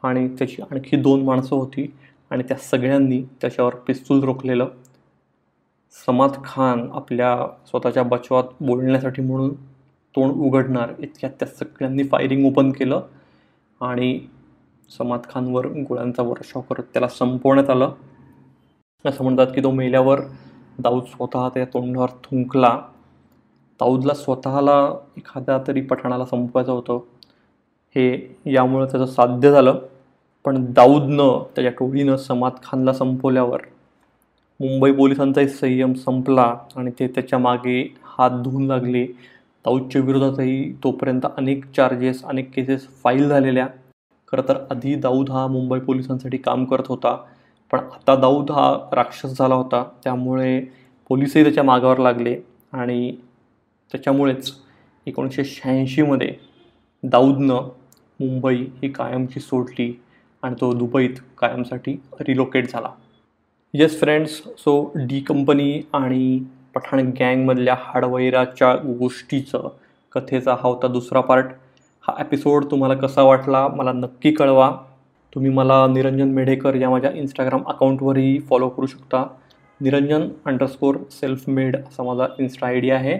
आणि 0.03 0.27
त्याची 0.27 0.61
आणखी 0.61 0.97
दोन 0.97 1.23
माणसं 1.23 1.55
होती 1.55 1.93
आणि 2.29 2.43
त्या 2.43 2.57
सगळ्यांनी 2.57 3.21
त्याच्यावर 3.41 3.75
पिस्तूल 3.75 4.23
रोखलेलं. 4.23 4.67
समाद 6.05 6.31
खान 6.43 6.89
आपल्या 6.93 7.37
स्वतःच्या 7.67 8.03
बचवात 8.03 8.43
बोलण्यासाठी 8.61 9.21
म्हणून 9.21 9.53
तोंड 10.15 10.31
उघडणार 10.31 10.93
इतक्यात 10.99 11.31
त्या 11.31 11.47
सगळ्यांनी 11.47 12.03
फायरिंग 12.03 12.45
ओपन 12.45 12.71
केलं 12.71 13.01
आणि 13.81 14.19
समाद 14.97 15.19
खानवर 15.29 15.67
गोळ्यांचा 15.67 16.23
वर्षाव 16.23 16.61
करत 16.61 16.83
त्याला 16.83 17.07
संपवण्यात 17.07 17.69
आलं. 17.69 17.91
असं 19.05 19.23
म्हणतात 19.23 19.47
की 19.47 19.63
तो 19.63 19.71
मेल्यावर 19.71 20.19
दाऊद 20.79 21.03
स्वतः 21.03 21.49
त्या 21.49 21.65
तोंडावर 21.65 22.09
थुंकला. 22.09 22.81
दाऊदला 23.79 24.13
स्वतःला 24.13 24.93
एखाद्या 25.17 25.59
तरी 25.67 25.81
पठाणाला 25.81 26.25
संपवायचं 26.25 26.71
होतं. 26.71 26.99
हे 27.95 28.37
यामुळं 28.45 28.85
त्याचं 28.85 29.05
साध्य 29.05 29.51
झालं. 29.51 29.79
पण 30.45 30.65
दाऊदनं 30.73 31.43
त्याच्या 31.55 31.71
टोळीनं 31.71 32.15
समाद 32.15 32.51
खानला 32.63 32.93
संपवल्यावर 32.93 33.61
मुंबई 34.59 34.91
पोलिसांचाही 34.91 35.47
संयम 35.47 35.93
संपला 35.93 36.55
आणि 36.75 36.91
ते 36.99 37.07
त्याच्यामागे 37.07 37.95
हात 38.03 38.31
धुवून 38.31 38.65
लागले. 38.65 39.05
दाऊदच्या 39.65 40.01
विरोधातही 40.01 40.73
तोपर्यंत 40.73 41.21
अनेक 41.37 41.65
चार्जेस 41.65 42.23
अनेक 42.23 42.51
केसेस 42.53 42.87
फाईल 43.03 43.29
झालेल्या. 43.29 43.67
खरं 44.31 44.41
तर 44.47 44.57
आधी 44.71 44.95
दाऊद 44.95 45.29
हा 45.29 45.47
मुंबई 45.47 45.79
पोलिसांसाठी 45.79 46.37
काम 46.37 46.65
करत 46.65 46.83
होता. 46.87 47.17
पण 47.71 47.79
आता 47.79 48.15
दाऊद 48.15 48.51
हा 48.51 48.89
राक्षस 48.93 49.37
झाला 49.37 49.55
होता 49.55 49.83
त्यामुळे 50.03 50.59
पोलिसही 51.09 51.43
त्याच्या 51.43 51.63
मागावर 51.63 51.97
लागले 51.97 52.37
आणि 52.73 53.15
त्याच्यामुळेच 53.91 54.53
एकोणीसशे 55.07 55.43
शहाऐंशीमध्ये 55.43 56.33
दाऊदनं 57.03 57.69
मुंबई 58.19 58.55
ही 58.55 58.89
कायमची 58.89 59.39
सोडली 59.39 60.01
आणि 60.43 60.55
तो 60.61 60.73
दुबईत 60.73 61.15
कायमसाठी 61.37 62.01
रिलोकेट 62.19 62.71
झाला. 62.71 62.89
Yes 63.73 63.99
friends 63.99 64.31
so 64.57 64.91
D 64.95 65.19
company 65.19 65.81
आणि 65.93 66.39
पठाण 66.75 67.11
गँगमधल्या 67.19 67.75
हाडवैराच्या 67.79 68.75
गोष्टीचं 68.75 69.67
कथेचा 70.11 70.51
हा 70.51 70.67
होता 70.67 70.87
दुसरा 70.87 71.21
पार्ट 71.21 71.45
हा 72.07 72.13
एपिसोड 72.19 72.65
तुम्हाला 72.71 72.93
कसा 72.93 73.23
वाटला 73.23 73.67
मला 73.67 73.91
नक्की 73.91 74.31
कळवा. 74.31 74.77
तुम्ही 75.35 75.51
मला 75.51 75.87
निरंजन 75.87 76.27
मेढेकर 76.27 76.75
या 76.75 76.89
माझ्या 76.89 77.11
इंस्टाग्राम 77.11 77.61
अकाउंटवरही 77.67 78.39
फॉलो 78.39 78.69
करू 78.69 78.85
शकता. 78.85 79.25
निरंजन 79.81 80.27
अंडरस्कोर 80.45 80.95
सेल्फ 81.11 81.43
मेड 81.47 81.75
असा 81.75 82.03
माझा 82.03 82.27
इन्स्टा 82.39 82.67
आय 82.67 82.79
डी 82.79 82.89
आहे. 82.89 83.19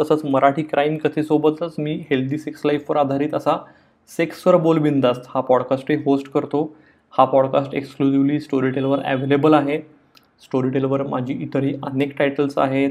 तसंच 0.00 0.24
मराठी 0.24 0.62
क्राईम 0.62 0.96
कथेसोबतच 0.96 1.74
मी 1.78 1.94
हेल्दी 2.10 2.38
सेक्स 2.38 2.62
लाईफवर 2.64 2.96
आधारित 2.96 3.34
असा 3.34 3.56
सेक्सवर 4.08 4.56
बोलबिंदास्त 4.56 5.22
हा 5.28 5.40
पॉडकास्टही 5.40 5.96
होस्ट 5.96 6.28
करतो. 6.28 6.76
हा 7.18 7.24
पॉडकास्ट 7.24 7.74
एक्सक्लुझिव्हली 7.74 8.40
स्टोरीटेलवर 8.40 9.02
अवेलेबल 9.02 9.54
आहे. 9.54 9.78
स्टोरीटेलवर 10.42 11.02
माझी 11.02 11.34
इतरही 11.34 11.74
अनेक 11.82 12.18
टायटल्स 12.18 12.58
आहेत. 12.58 12.90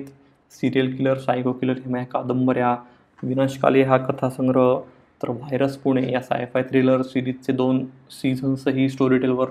सिरियल 0.51 0.95
किलर 0.95 1.17
सायको 1.17 1.51
किलर 1.51 1.73
हे 1.73 1.91
माझ्या 1.91 2.07
कादंबऱ्या 2.07 2.75
विनाशकाली 3.23 3.81
हा 3.81 3.97
कथासंग्रह 3.97 4.75
तर 5.23 5.29
व्हायरस 5.29 5.77
पुणे 5.77 6.11
या 6.11 6.21
सायफाय 6.21 6.63
थ्रिलर 6.63 7.01
सिरीजचे 7.01 7.53
दोन 7.53 7.85
सीझन्सही 8.11 8.89
स्टोरीटेलवर 8.89 9.47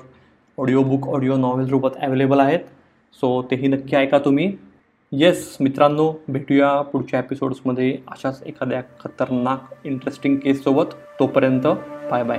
ऑडिओ 0.59 0.83
बुक 0.83 1.09
ऑडिओ 1.09 1.37
नॉव्हेल 1.37 1.69
रूपात 1.69 1.91
अवेलेबल 2.03 2.41
आहेत. 2.41 2.61
सो 3.13 3.43
तेही 3.51 3.69
नक्की 3.69 3.97
ऐका 3.97 4.19
तुम्ही. 4.19 4.53
येस 5.13 5.57
मित्रांनो 5.61 6.13
भेटूया 6.29 6.81
पुढच्या 6.83 7.21
एपिसोड्समध्ये 7.21 7.99
अशाच 8.09 8.43
एखाद्या 8.47 8.83
खतरनाक 9.01 9.75
इंटरेस्टिंग 9.85 10.37
केससोबत 10.37 10.95
तोपर्यंत 11.21 11.67
बाय 12.11 12.23
बाय 12.23 12.39